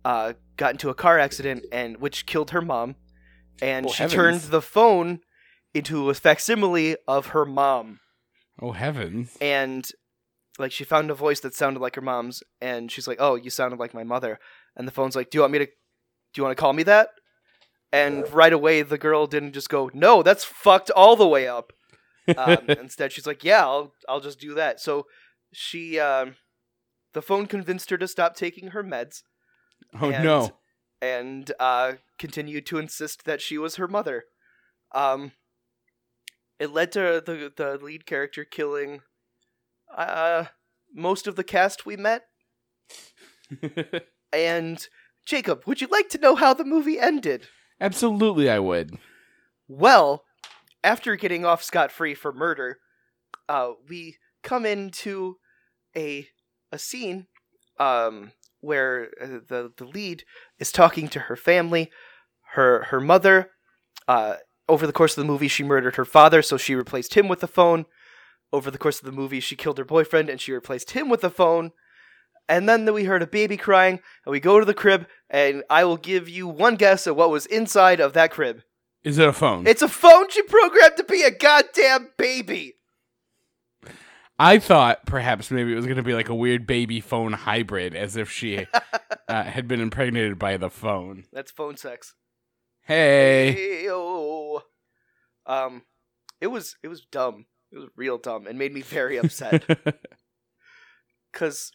uh, 0.05 0.33
got 0.57 0.71
into 0.71 0.89
a 0.89 0.93
car 0.95 1.19
accident 1.19 1.65
and 1.71 1.97
which 1.97 2.25
killed 2.25 2.51
her 2.51 2.61
mom, 2.61 2.95
and 3.61 3.85
Oh, 3.85 3.89
she 3.89 4.03
heavens. 4.03 4.13
turned 4.15 4.41
the 4.41 4.61
phone 4.61 5.19
into 5.73 6.09
a 6.09 6.13
facsimile 6.13 6.95
of 7.07 7.27
her 7.27 7.45
mom, 7.45 7.99
Oh 8.61 8.71
heavens! 8.71 9.37
and 9.41 9.87
like 10.57 10.71
she 10.71 10.83
found 10.83 11.09
a 11.09 11.13
voice 11.15 11.39
that 11.41 11.53
sounded 11.53 11.79
like 11.79 11.95
her 11.95 12.01
mom's, 12.01 12.43
and 12.59 12.91
she's 12.91 13.07
like, 13.07 13.17
"Oh, 13.19 13.35
you 13.35 13.49
sounded 13.49 13.79
like 13.79 13.93
my 13.93 14.03
mother," 14.03 14.39
and 14.75 14.87
the 14.87 14.91
phone's 14.91 15.15
like, 15.15 15.29
"Do 15.29 15.37
you 15.37 15.41
want 15.41 15.53
me 15.53 15.59
to? 15.59 15.65
Do 15.65 15.71
you 16.35 16.43
want 16.43 16.57
to 16.57 16.61
call 16.61 16.73
me 16.73 16.83
that?" 16.83 17.09
And 17.91 18.29
right 18.33 18.51
away, 18.53 18.81
the 18.81 18.97
girl 18.97 19.25
didn't 19.27 19.53
just 19.53 19.69
go, 19.69 19.89
"No, 19.93 20.21
that's 20.23 20.43
fucked 20.43 20.91
all 20.91 21.15
the 21.15 21.27
way 21.27 21.47
up." 21.47 21.71
Um, 22.37 22.57
instead, 22.67 23.11
she's 23.11 23.27
like, 23.27 23.43
"Yeah, 23.43 23.65
I'll 23.65 23.93
I'll 24.07 24.19
just 24.19 24.39
do 24.39 24.53
that." 24.55 24.79
So 24.79 25.05
she, 25.53 25.99
um, 25.99 26.35
the 27.13 27.21
phone 27.21 27.45
convinced 27.47 27.89
her 27.89 27.97
to 27.97 28.07
stop 28.07 28.35
taking 28.35 28.69
her 28.69 28.83
meds 28.83 29.23
Oh 29.99 30.09
and- 30.11 30.23
no! 30.23 30.51
and 31.01 31.51
uh, 31.59 31.93
continued 32.17 32.65
to 32.67 32.77
insist 32.77 33.25
that 33.25 33.41
she 33.41 33.57
was 33.57 33.75
her 33.77 33.87
mother. 33.87 34.25
Um, 34.93 35.31
it 36.59 36.71
led 36.71 36.91
to 36.93 37.21
the 37.25 37.51
the 37.55 37.77
lead 37.81 38.05
character 38.05 38.43
killing 38.45 39.01
uh, 39.95 40.45
most 40.93 41.25
of 41.27 41.35
the 41.35 41.43
cast 41.43 41.85
we 41.85 41.95
met. 41.97 42.23
And 44.31 44.87
Jacob, 45.25 45.63
would 45.65 45.81
you 45.81 45.87
like 45.87 46.09
to 46.09 46.19
know 46.19 46.35
how 46.35 46.53
the 46.53 46.63
movie 46.63 46.99
ended? 46.99 47.47
Absolutely, 47.81 48.47
I 48.47 48.59
would. 48.59 48.95
Well, 49.67 50.23
after 50.83 51.15
getting 51.15 51.45
off 51.45 51.63
scot 51.63 51.91
free 51.91 52.13
for 52.13 52.31
murder, 52.31 52.79
uh, 53.47 53.71
we 53.87 54.17
come 54.43 54.65
into 54.65 55.37
a 55.95 56.27
a 56.71 56.77
scene 56.77 57.25
um 57.79 58.31
where 58.61 59.09
uh, 59.21 59.39
the 59.47 59.71
the 59.77 59.85
lead 59.85 60.23
is 60.59 60.71
talking 60.71 61.07
to 61.09 61.19
her 61.21 61.35
family, 61.35 61.91
her 62.53 62.83
her 62.85 62.99
mother. 62.99 63.51
Uh, 64.07 64.35
over 64.67 64.85
the 64.85 64.93
course 64.93 65.17
of 65.17 65.21
the 65.21 65.31
movie, 65.31 65.47
she 65.47 65.63
murdered 65.63 65.95
her 65.95 66.05
father, 66.05 66.41
so 66.41 66.57
she 66.57 66.75
replaced 66.75 67.15
him 67.15 67.27
with 67.27 67.39
the 67.39 67.47
phone. 67.47 67.85
Over 68.51 68.71
the 68.71 68.77
course 68.77 68.99
of 68.99 69.05
the 69.05 69.11
movie, 69.11 69.39
she 69.39 69.55
killed 69.55 69.77
her 69.77 69.85
boyfriend, 69.85 70.29
and 70.29 70.39
she 70.39 70.51
replaced 70.51 70.91
him 70.91 71.09
with 71.09 71.21
the 71.21 71.29
phone. 71.29 71.71
And 72.47 72.67
then 72.67 72.91
we 72.91 73.03
heard 73.03 73.21
a 73.21 73.27
baby 73.27 73.57
crying, 73.57 73.99
and 74.25 74.31
we 74.31 74.39
go 74.39 74.59
to 74.59 74.65
the 74.65 74.73
crib, 74.73 75.07
and 75.29 75.63
I 75.69 75.83
will 75.85 75.97
give 75.97 76.27
you 76.27 76.47
one 76.47 76.75
guess 76.75 77.05
at 77.05 77.15
what 77.15 77.29
was 77.29 77.45
inside 77.45 77.99
of 77.99 78.13
that 78.13 78.31
crib. 78.31 78.63
Is 79.03 79.17
it 79.17 79.27
a 79.27 79.33
phone? 79.33 79.65
It's 79.65 79.81
a 79.81 79.87
phone 79.87 80.29
she 80.29 80.41
programmed 80.43 80.97
to 80.97 81.03
be 81.03 81.23
a 81.23 81.31
goddamn 81.31 82.09
baby. 82.17 82.75
I 84.37 84.59
thought 84.59 85.05
perhaps 85.05 85.51
maybe 85.51 85.73
it 85.73 85.75
was 85.75 85.85
going 85.85 85.97
to 85.97 86.03
be 86.03 86.13
like 86.13 86.29
a 86.29 86.35
weird 86.35 86.65
baby 86.65 87.01
phone 87.01 87.33
hybrid, 87.33 87.93
as 87.93 88.15
if 88.15 88.31
she 88.31 88.67
uh, 89.27 89.43
had 89.43 89.67
been 89.67 89.81
impregnated 89.81 90.39
by 90.39 90.57
the 90.57 90.69
phone. 90.69 91.25
That's 91.33 91.51
phone 91.51 91.75
sex. 91.75 92.13
Hey. 92.81 93.51
Hey-o. 93.51 94.63
Um, 95.45 95.83
it 96.39 96.47
was 96.47 96.75
it 96.83 96.87
was 96.87 97.05
dumb. 97.11 97.45
It 97.71 97.77
was 97.77 97.89
real 97.95 98.17
dumb 98.17 98.47
and 98.47 98.57
made 98.57 98.73
me 98.73 98.81
very 98.81 99.17
upset. 99.17 99.63
Cause, 101.33 101.71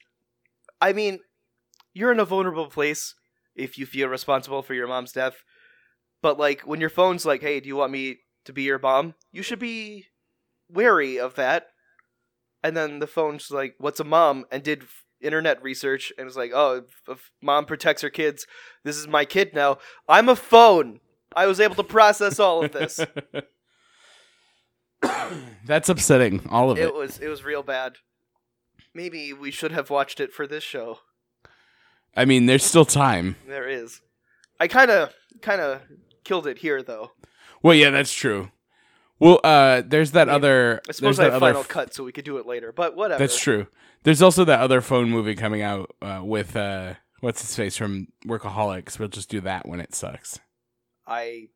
I 0.80 0.92
mean, 0.92 1.20
you're 1.92 2.10
in 2.12 2.18
a 2.18 2.24
vulnerable 2.24 2.66
place 2.66 3.14
if 3.54 3.78
you 3.78 3.86
feel 3.86 4.08
responsible 4.08 4.62
for 4.62 4.74
your 4.74 4.88
mom's 4.88 5.12
death. 5.12 5.44
But 6.24 6.38
like, 6.38 6.62
when 6.62 6.80
your 6.80 6.88
phone's 6.88 7.26
like, 7.26 7.42
"Hey, 7.42 7.60
do 7.60 7.68
you 7.68 7.76
want 7.76 7.92
me 7.92 8.20
to 8.46 8.52
be 8.54 8.62
your 8.62 8.78
mom?" 8.78 9.12
You 9.30 9.42
should 9.42 9.58
be 9.58 10.06
wary 10.70 11.20
of 11.20 11.34
that. 11.34 11.66
And 12.62 12.74
then 12.74 12.98
the 12.98 13.06
phone's 13.06 13.50
like, 13.50 13.74
"What's 13.76 14.00
a 14.00 14.04
mom?" 14.04 14.46
and 14.50 14.62
did 14.62 14.84
internet 15.20 15.62
research 15.62 16.14
and 16.16 16.24
was 16.24 16.34
like, 16.34 16.50
"Oh, 16.54 16.84
if, 17.06 17.30
mom 17.42 17.66
protects 17.66 18.00
her 18.00 18.08
kids, 18.08 18.46
this 18.84 18.96
is 18.96 19.06
my 19.06 19.26
kid 19.26 19.52
now." 19.52 19.76
I'm 20.08 20.30
a 20.30 20.34
phone. 20.34 21.00
I 21.36 21.46
was 21.46 21.60
able 21.60 21.74
to 21.74 21.84
process 21.84 22.40
all 22.40 22.64
of 22.64 22.72
this. 22.72 23.00
That's 25.66 25.90
upsetting. 25.90 26.48
All 26.48 26.70
of 26.70 26.78
it. 26.78 26.84
it 26.84 26.94
was 26.94 27.18
it 27.18 27.28
was 27.28 27.44
real 27.44 27.62
bad. 27.62 27.96
Maybe 28.94 29.34
we 29.34 29.50
should 29.50 29.72
have 29.72 29.90
watched 29.90 30.20
it 30.20 30.32
for 30.32 30.46
this 30.46 30.64
show. 30.64 31.00
I 32.16 32.24
mean, 32.24 32.46
there's 32.46 32.64
still 32.64 32.86
time. 32.86 33.36
There 33.46 33.68
is. 33.68 34.00
I 34.58 34.68
kind 34.68 34.90
of 34.90 35.12
kind 35.42 35.60
of 35.60 35.82
killed 36.24 36.46
it 36.46 36.58
here 36.58 36.82
though. 36.82 37.12
Well, 37.62 37.74
yeah, 37.74 37.90
that's 37.90 38.12
true. 38.12 38.50
Well, 39.18 39.40
uh, 39.44 39.82
there's 39.86 40.10
that 40.12 40.28
other. 40.28 40.82
I 40.88 40.92
suppose 40.92 41.18
I 41.20 41.24
have 41.24 41.34
other 41.34 41.46
final 41.46 41.60
f- 41.60 41.68
cut 41.68 41.94
so 41.94 42.04
we 42.04 42.12
could 42.12 42.24
do 42.24 42.38
it 42.38 42.46
later, 42.46 42.72
but 42.72 42.96
whatever. 42.96 43.18
That's 43.18 43.38
true. 43.38 43.68
There's 44.02 44.20
also 44.20 44.44
that 44.44 44.60
other 44.60 44.80
phone 44.80 45.08
movie 45.08 45.34
coming 45.34 45.62
out 45.62 45.94
uh, 46.02 46.20
with 46.22 46.56
uh, 46.56 46.94
what's 47.20 47.40
his 47.40 47.54
face 47.54 47.76
from 47.76 48.08
Workaholics. 48.26 48.98
We'll 48.98 49.08
just 49.08 49.30
do 49.30 49.40
that 49.42 49.66
when 49.66 49.80
it 49.80 49.94
sucks. 49.94 50.40
I 51.06 51.48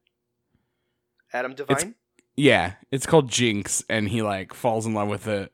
Adam 1.33 1.55
Devine. 1.55 1.95
Yeah, 2.37 2.75
it's 2.93 3.07
called 3.07 3.31
Jexi, 3.31 3.85
and 3.91 4.09
he 4.09 4.23
like 4.23 4.55
falls 4.55 4.87
in 4.87 4.95
love 4.95 5.09
with 5.09 5.25
the 5.25 5.51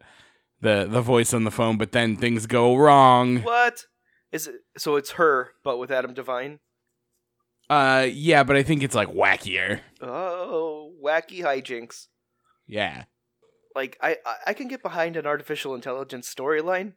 the 0.61 0.87
the 0.89 1.01
voice 1.01 1.33
on 1.33 1.45
the 1.45 1.51
phone, 1.51 1.79
but 1.79 1.93
then 1.93 2.17
things 2.17 2.47
go 2.47 2.77
wrong. 2.77 3.43
What 3.43 3.87
is 4.31 4.47
it? 4.47 4.57
So 4.77 4.97
it's 4.97 5.13
her, 5.13 5.53
but 5.65 5.79
with 5.79 5.91
Adam 5.91 6.13
Devine. 6.15 6.61
Uh, 7.71 8.07
yeah, 8.13 8.43
but 8.45 8.57
I 8.57 8.63
think 8.63 8.83
it's 8.83 8.95
like 8.95 9.09
wackier. 9.09 9.81
Oh, 10.01 10.93
wacky 11.03 11.41
hijinks! 11.43 12.09
Yeah, 12.67 13.05
Like 13.75 13.97
I 14.01 14.19
I- 14.27 14.37
I 14.49 14.53
can 14.55 14.69
get 14.69 14.83
behind 14.83 15.17
an 15.17 15.27
artificial 15.27 15.75
intelligence 15.75 16.33
storyline, 16.33 16.93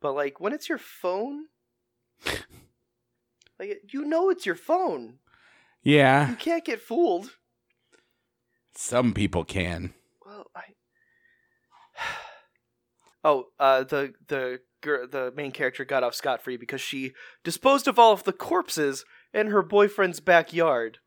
but 0.00 0.12
like 0.12 0.40
when 0.40 0.52
it's 0.52 0.68
your 0.68 0.78
phone, 0.78 1.46
like 3.58 3.82
you 3.92 4.04
know 4.04 4.30
it's 4.30 4.46
your 4.46 4.54
phone. 4.54 5.18
yeah. 5.82 6.30
You 6.30 6.36
can't 6.36 6.64
get 6.64 6.80
fooled. 6.80 7.36
Some 8.74 9.12
people 9.12 9.44
can. 9.44 9.92
Well, 10.24 10.46
I. 10.56 10.62
Oh, 13.24 13.44
uh, 13.60 13.84
the 13.84 14.14
the 14.26 14.60
girl, 14.80 15.06
the 15.06 15.32
main 15.36 15.52
character 15.52 15.84
got 15.84 16.02
off 16.02 16.12
scot 16.14 16.42
free 16.42 16.56
because 16.56 16.80
she 16.80 17.12
disposed 17.44 17.86
of 17.86 17.96
all 17.96 18.12
of 18.12 18.24
the 18.24 18.32
corpses 18.32 19.04
in 19.34 19.48
her 19.48 19.62
boyfriend's 19.62 20.20
backyard. 20.20 20.98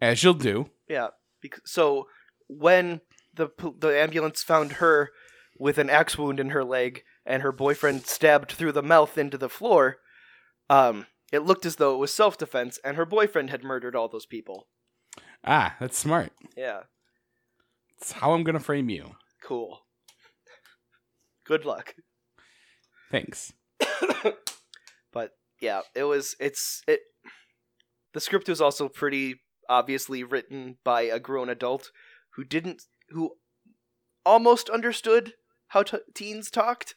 As 0.00 0.22
you'll 0.22 0.34
do. 0.34 0.70
Yeah, 0.88 1.08
because 1.40 1.62
so 1.64 2.06
when 2.48 3.00
the 3.34 3.48
the 3.78 3.98
ambulance 3.98 4.42
found 4.42 4.72
her 4.74 5.10
with 5.58 5.78
an 5.78 5.88
axe 5.90 6.18
wound 6.18 6.40
in 6.40 6.50
her 6.50 6.64
leg 6.64 7.02
and 7.24 7.42
her 7.42 7.52
boyfriend 7.52 8.06
stabbed 8.06 8.52
through 8.52 8.72
the 8.72 8.82
mouth 8.82 9.16
into 9.16 9.38
the 9.38 9.48
floor, 9.48 9.98
um, 10.68 11.06
it 11.32 11.44
looked 11.44 11.64
as 11.64 11.76
though 11.76 11.94
it 11.94 11.98
was 11.98 12.12
self 12.12 12.36
defense, 12.36 12.78
and 12.84 12.96
her 12.96 13.06
boyfriend 13.06 13.50
had 13.50 13.62
murdered 13.62 13.94
all 13.94 14.08
those 14.08 14.26
people. 14.26 14.66
Ah, 15.44 15.76
that's 15.80 15.98
smart. 15.98 16.32
Yeah, 16.56 16.80
It's 17.98 18.12
how 18.12 18.32
I'm 18.32 18.42
gonna 18.44 18.60
frame 18.60 18.90
you. 18.90 19.14
cool. 19.44 19.80
Good 21.44 21.64
luck. 21.64 21.94
Thanks. 23.10 23.52
but 25.12 25.32
yeah, 25.60 25.82
it 25.94 26.04
was 26.04 26.34
it's 26.40 26.82
it 26.86 27.00
the 28.12 28.20
script 28.20 28.48
was 28.48 28.60
also 28.60 28.88
pretty 28.88 29.40
obviously 29.68 30.22
written 30.24 30.76
by 30.84 31.02
a 31.02 31.18
grown 31.20 31.48
adult 31.48 31.90
who 32.36 32.44
didn't 32.44 32.82
who 33.10 33.32
almost 34.24 34.68
understood 34.70 35.34
how 35.68 35.82
t- 35.82 35.98
teens 36.14 36.50
talked. 36.50 36.94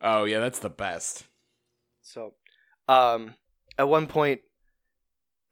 Oh 0.00 0.24
yeah, 0.24 0.40
that's 0.40 0.58
the 0.58 0.70
best. 0.70 1.24
So, 2.02 2.34
um 2.88 3.34
at 3.78 3.88
one 3.88 4.06
point 4.06 4.40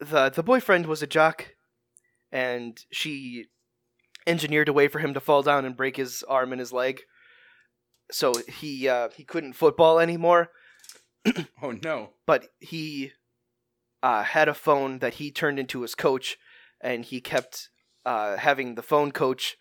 the 0.01 0.31
the 0.31 0.43
boyfriend 0.43 0.87
was 0.87 1.03
a 1.03 1.07
jock 1.07 1.55
and 2.33 2.79
she 2.91 3.47
engineered 4.27 4.69
a 4.69 4.73
way 4.73 4.89
for 4.89 4.99
him 4.99 5.15
to 5.15 5.21
fall 5.21 5.43
down 5.43 5.65
and 5.65 5.77
break 5.77 5.97
his 5.97 6.23
arm 6.29 6.53
and 6.53 6.59
his 6.61 6.73
leg. 6.73 7.03
So 8.11 8.35
he 8.49 8.89
uh 8.89 9.09
he 9.17 9.25
couldn't 9.25 9.55
football 9.55 9.99
anymore. 10.01 10.51
Oh 11.63 11.71
no. 11.83 12.11
but 12.27 12.49
he 12.61 13.13
uh, 14.05 14.23
had 14.23 14.49
a 14.49 14.55
phone 14.67 14.99
that 14.99 15.15
he 15.15 15.31
turned 15.31 15.59
into 15.59 15.81
his 15.83 15.95
coach, 15.95 16.37
and 16.81 17.05
he 17.05 17.21
kept 17.21 17.71
uh, 18.05 18.37
having 18.37 18.75
the 18.75 18.83
phone 18.83 19.11
coach 19.13 19.57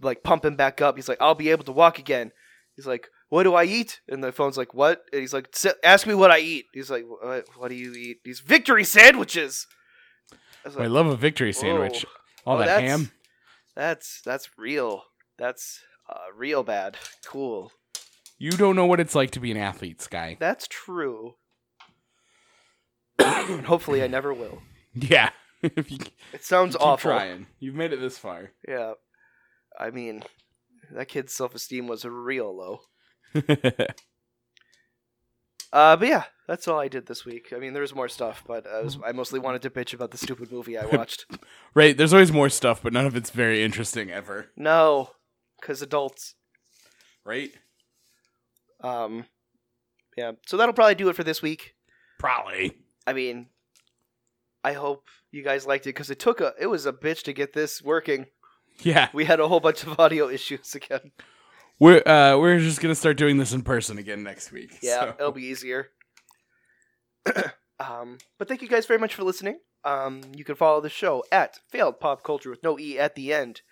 like 0.00 0.22
pump 0.22 0.44
him 0.44 0.56
back 0.56 0.80
up. 0.80 0.94
He's 0.96 1.08
like, 1.08 1.20
"I'll 1.20 1.34
be 1.44 1.50
able 1.50 1.64
to 1.64 1.72
walk 1.82 1.98
again." 1.98 2.30
He's 2.76 2.86
like, 2.86 3.08
"What 3.28 3.42
do 3.42 3.54
I 3.54 3.64
eat?" 3.64 4.00
And 4.08 4.22
the 4.22 4.30
phone's 4.32 4.56
like, 4.56 4.72
"What?" 4.72 5.02
And 5.12 5.20
he's 5.20 5.34
like, 5.34 5.48
"S- 5.54 5.74
"Ask 5.82 6.06
me 6.06 6.14
what 6.14 6.30
I 6.30 6.38
eat." 6.38 6.66
He's 6.72 6.90
like, 6.90 7.04
"What, 7.08 7.44
what 7.56 7.68
do 7.68 7.74
you 7.74 7.92
eat?" 7.94 8.18
These 8.24 8.40
victory 8.40 8.84
sandwiches. 8.84 9.66
I 10.64 10.68
was 10.68 10.76
I 10.76 10.86
love 10.86 11.06
a 11.06 11.16
victory 11.16 11.52
sandwich. 11.52 12.06
All 12.46 12.56
Oh, 12.56 12.58
that 12.58 12.66
that's- 12.66 12.90
ham. 12.90 13.10
"That's 13.74 14.20
that's 14.24 14.48
real. 14.56 15.02
That's 15.38 15.80
uh, 16.08 16.30
real 16.36 16.62
bad. 16.62 16.96
Cool. 17.26 17.72
You 18.38 18.50
don't 18.52 18.76
know 18.76 18.86
what 18.86 19.00
it's 19.00 19.14
like 19.14 19.30
to 19.32 19.40
be 19.40 19.50
an 19.50 19.56
athlete, 19.56 20.00
Sky. 20.00 20.36
That's 20.38 20.66
true." 20.68 21.34
And 23.24 23.66
hopefully, 23.66 24.02
I 24.02 24.06
never 24.06 24.32
will. 24.32 24.62
Yeah. 24.94 25.30
if 25.62 25.90
you 25.90 25.98
It 26.32 26.44
sounds 26.44 26.76
awful. 26.76 27.10
trying. 27.10 27.46
You've 27.60 27.74
made 27.74 27.92
it 27.92 28.00
this 28.00 28.18
far. 28.18 28.50
Yeah. 28.66 28.94
I 29.78 29.90
mean, 29.90 30.22
that 30.90 31.08
kid's 31.08 31.32
self 31.32 31.54
esteem 31.54 31.86
was 31.86 32.04
real 32.04 32.54
low. 32.54 32.80
Uh, 35.72 35.96
but 35.96 36.06
yeah, 36.06 36.24
that's 36.46 36.68
all 36.68 36.78
I 36.78 36.88
did 36.88 37.06
this 37.06 37.24
week. 37.24 37.50
I 37.56 37.58
mean, 37.58 37.72
there 37.72 37.80
was 37.80 37.94
more 37.94 38.08
stuff, 38.08 38.44
but 38.46 38.66
I, 38.66 38.82
was, 38.82 38.98
I 39.04 39.12
mostly 39.12 39.40
wanted 39.40 39.62
to 39.62 39.70
bitch 39.70 39.94
about 39.94 40.10
the 40.10 40.18
stupid 40.18 40.52
movie 40.52 40.76
I 40.76 40.84
watched. 40.84 41.24
right, 41.74 41.96
there's 41.96 42.12
always 42.12 42.30
more 42.30 42.50
stuff, 42.50 42.82
but 42.82 42.92
none 42.92 43.06
of 43.06 43.16
it's 43.16 43.30
very 43.30 43.62
interesting 43.62 44.10
ever. 44.10 44.50
no, 44.54 45.12
because 45.58 45.80
adults. 45.80 46.34
Right? 47.24 47.52
Um, 48.82 49.24
yeah, 50.14 50.32
so 50.46 50.58
that'll 50.58 50.74
probably 50.74 50.94
do 50.96 51.08
it 51.08 51.16
for 51.16 51.24
this 51.24 51.40
week. 51.40 51.74
Probably. 52.18 52.76
I 53.06 53.12
mean, 53.12 53.46
I 54.64 54.74
hope 54.74 55.06
you 55.30 55.42
guys 55.42 55.66
liked 55.66 55.86
it 55.86 55.90
because 55.90 56.10
it 56.10 56.18
took 56.18 56.40
a 56.40 56.54
it 56.60 56.66
was 56.66 56.86
a 56.86 56.92
bitch 56.92 57.22
to 57.24 57.32
get 57.32 57.52
this 57.52 57.82
working. 57.82 58.26
Yeah. 58.82 59.08
We 59.12 59.24
had 59.24 59.40
a 59.40 59.48
whole 59.48 59.60
bunch 59.60 59.82
of 59.84 59.98
audio 60.00 60.28
issues 60.28 60.74
again. 60.74 61.12
We're 61.78 62.02
uh 62.06 62.38
we're 62.38 62.58
just 62.58 62.80
gonna 62.80 62.94
start 62.94 63.16
doing 63.16 63.38
this 63.38 63.52
in 63.52 63.62
person 63.62 63.98
again 63.98 64.22
next 64.22 64.52
week. 64.52 64.78
Yeah, 64.82 65.00
so- 65.00 65.14
it'll 65.18 65.32
be 65.32 65.46
easier. 65.46 65.88
um, 67.80 68.18
but 68.38 68.48
thank 68.48 68.62
you 68.62 68.68
guys 68.68 68.86
very 68.86 68.98
much 68.98 69.14
for 69.14 69.22
listening. 69.24 69.58
Um, 69.84 70.22
you 70.36 70.44
can 70.44 70.54
follow 70.54 70.80
the 70.80 70.88
show 70.88 71.24
at 71.32 71.58
Failed 71.70 71.98
Pop 72.00 72.22
Culture 72.22 72.50
with 72.50 72.62
no 72.62 72.78
E 72.78 72.98
at 72.98 73.14
the 73.14 73.32
end. 73.32 73.62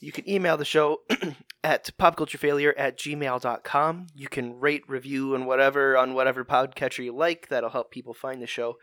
You 0.00 0.12
can 0.12 0.28
email 0.28 0.56
the 0.56 0.64
show 0.64 1.02
at 1.64 1.90
popculturefailure 1.98 2.72
at 2.76 2.98
gmail.com. 2.98 4.06
You 4.14 4.28
can 4.28 4.58
rate, 4.58 4.82
review, 4.88 5.34
and 5.34 5.46
whatever 5.46 5.96
on 5.96 6.14
whatever 6.14 6.44
podcatcher 6.44 7.04
you 7.04 7.14
like. 7.14 7.48
That'll 7.48 7.70
help 7.70 7.90
people 7.90 8.14
find 8.14 8.40
the 8.40 8.46
show. 8.46 8.76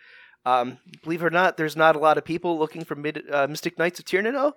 Um, 0.46 0.78
believe 1.04 1.24
it 1.24 1.26
or 1.26 1.30
not, 1.32 1.58
there's 1.58 1.76
not 1.76 1.96
a 1.96 2.00
lot 2.00 2.18
of 2.18 2.24
people 2.24 2.58
looking 2.60 2.84
for 2.86 2.96
mid, 2.96 3.24
uh, 3.32 3.48
Mystic 3.48 3.78
Knights 3.80 4.00
of 4.00 4.06
Tir 4.06 4.22
Na 4.22 4.30
Nog. 4.32 4.54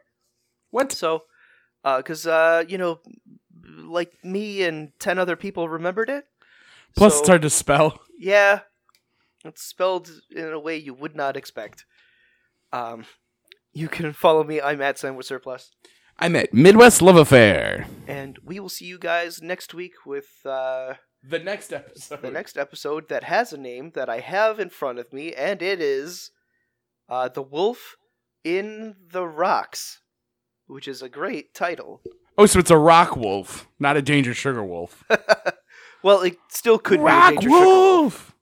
What? 0.70 0.92
So, 0.92 1.22
because, 1.82 2.26
uh, 2.26 2.64
you 2.68 2.76
know, 2.78 3.00
like 3.64 4.12
me 4.22 4.62
and 4.62 4.92
10 5.00 5.18
other 5.18 5.36
people 5.36 5.68
remembered 5.68 6.10
it. 6.10 6.26
Plus, 6.94 7.14
So- 7.14 7.20
it's 7.20 7.28
hard 7.28 7.42
to 7.42 7.50
spell. 7.50 8.00
Yeah. 8.18 8.60
It's 9.44 9.62
spelled 9.62 10.10
in 10.30 10.52
a 10.52 10.60
way 10.60 10.76
you 10.76 10.92
would 10.92 11.16
not 11.16 11.36
expect. 11.36 11.86
Um, 12.72 13.06
you 13.72 13.88
can 13.88 14.12
follow 14.12 14.44
me. 14.44 14.60
I'm 14.60 14.82
at 14.82 14.98
Sam 14.98 15.16
with 15.16 15.24
Surplus. 15.26 15.70
I'm 16.20 16.36
at 16.36 16.52
Midwest 16.52 17.00
Love 17.00 17.16
Affair. 17.16 17.86
And 18.06 18.38
we 18.44 18.60
will 18.60 18.68
see 18.68 18.84
you 18.84 18.98
guys 18.98 19.40
next 19.40 19.72
week 19.72 19.92
with 20.04 20.26
uh, 20.44 20.94
The 21.26 21.38
next 21.38 21.72
episode. 21.72 22.20
the 22.22 22.30
next 22.30 22.58
episode 22.58 23.08
that 23.08 23.24
has 23.24 23.52
a 23.52 23.58
name 23.58 23.92
that 23.94 24.08
I 24.10 24.20
have 24.20 24.60
in 24.60 24.68
front 24.70 24.98
of 24.98 25.12
me, 25.12 25.32
and 25.32 25.62
it 25.62 25.80
is 25.80 26.30
uh, 27.08 27.28
The 27.28 27.42
Wolf 27.42 27.96
in 28.44 28.96
the 29.10 29.26
Rocks, 29.26 30.00
which 30.66 30.86
is 30.86 31.00
a 31.02 31.08
great 31.08 31.54
title. 31.54 32.02
Oh, 32.36 32.46
so 32.46 32.58
it's 32.58 32.70
a 32.70 32.76
rock 32.78 33.16
wolf, 33.16 33.68
not 33.78 33.96
a 33.96 34.02
danger 34.02 34.34
sugar 34.34 34.64
wolf. 34.64 35.04
well, 36.02 36.22
it 36.22 36.36
still 36.48 36.78
could 36.78 37.00
rock 37.00 37.30
be 37.30 37.36
a 37.36 37.40
Danger 37.40 37.48
Sugar 37.50 37.64
Wolf. 37.66 37.96
wolf. 38.02 38.34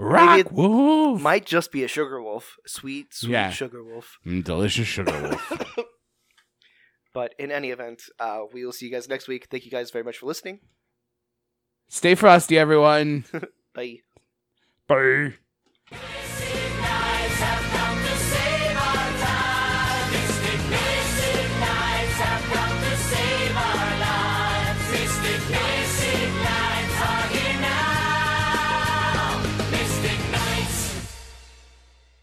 Rock 0.00 0.52
wolf. 0.52 1.20
Might 1.20 1.44
just 1.46 1.72
be 1.72 1.82
a 1.84 1.88
sugar 1.88 2.22
wolf. 2.22 2.56
Sweet, 2.66 3.12
sweet 3.12 3.32
Yeah. 3.32 3.50
sugar 3.50 3.82
wolf. 3.82 4.18
Mm, 4.26 4.44
delicious 4.44 4.86
sugar 4.86 5.20
wolf. 5.22 5.52
But 7.18 7.34
in 7.36 7.50
any 7.50 7.70
event, 7.70 8.02
uh, 8.20 8.42
we 8.52 8.64
will 8.64 8.70
see 8.70 8.86
you 8.86 8.92
guys 8.92 9.08
next 9.08 9.26
week. 9.26 9.48
Thank 9.50 9.64
you 9.64 9.72
guys 9.72 9.90
very 9.90 10.04
much 10.04 10.18
for 10.18 10.26
listening. 10.26 10.60
Stay 11.88 12.14
frosty, 12.14 12.56
everyone. 12.56 13.24
Bye. 13.74 14.02
Bye. 14.86 15.34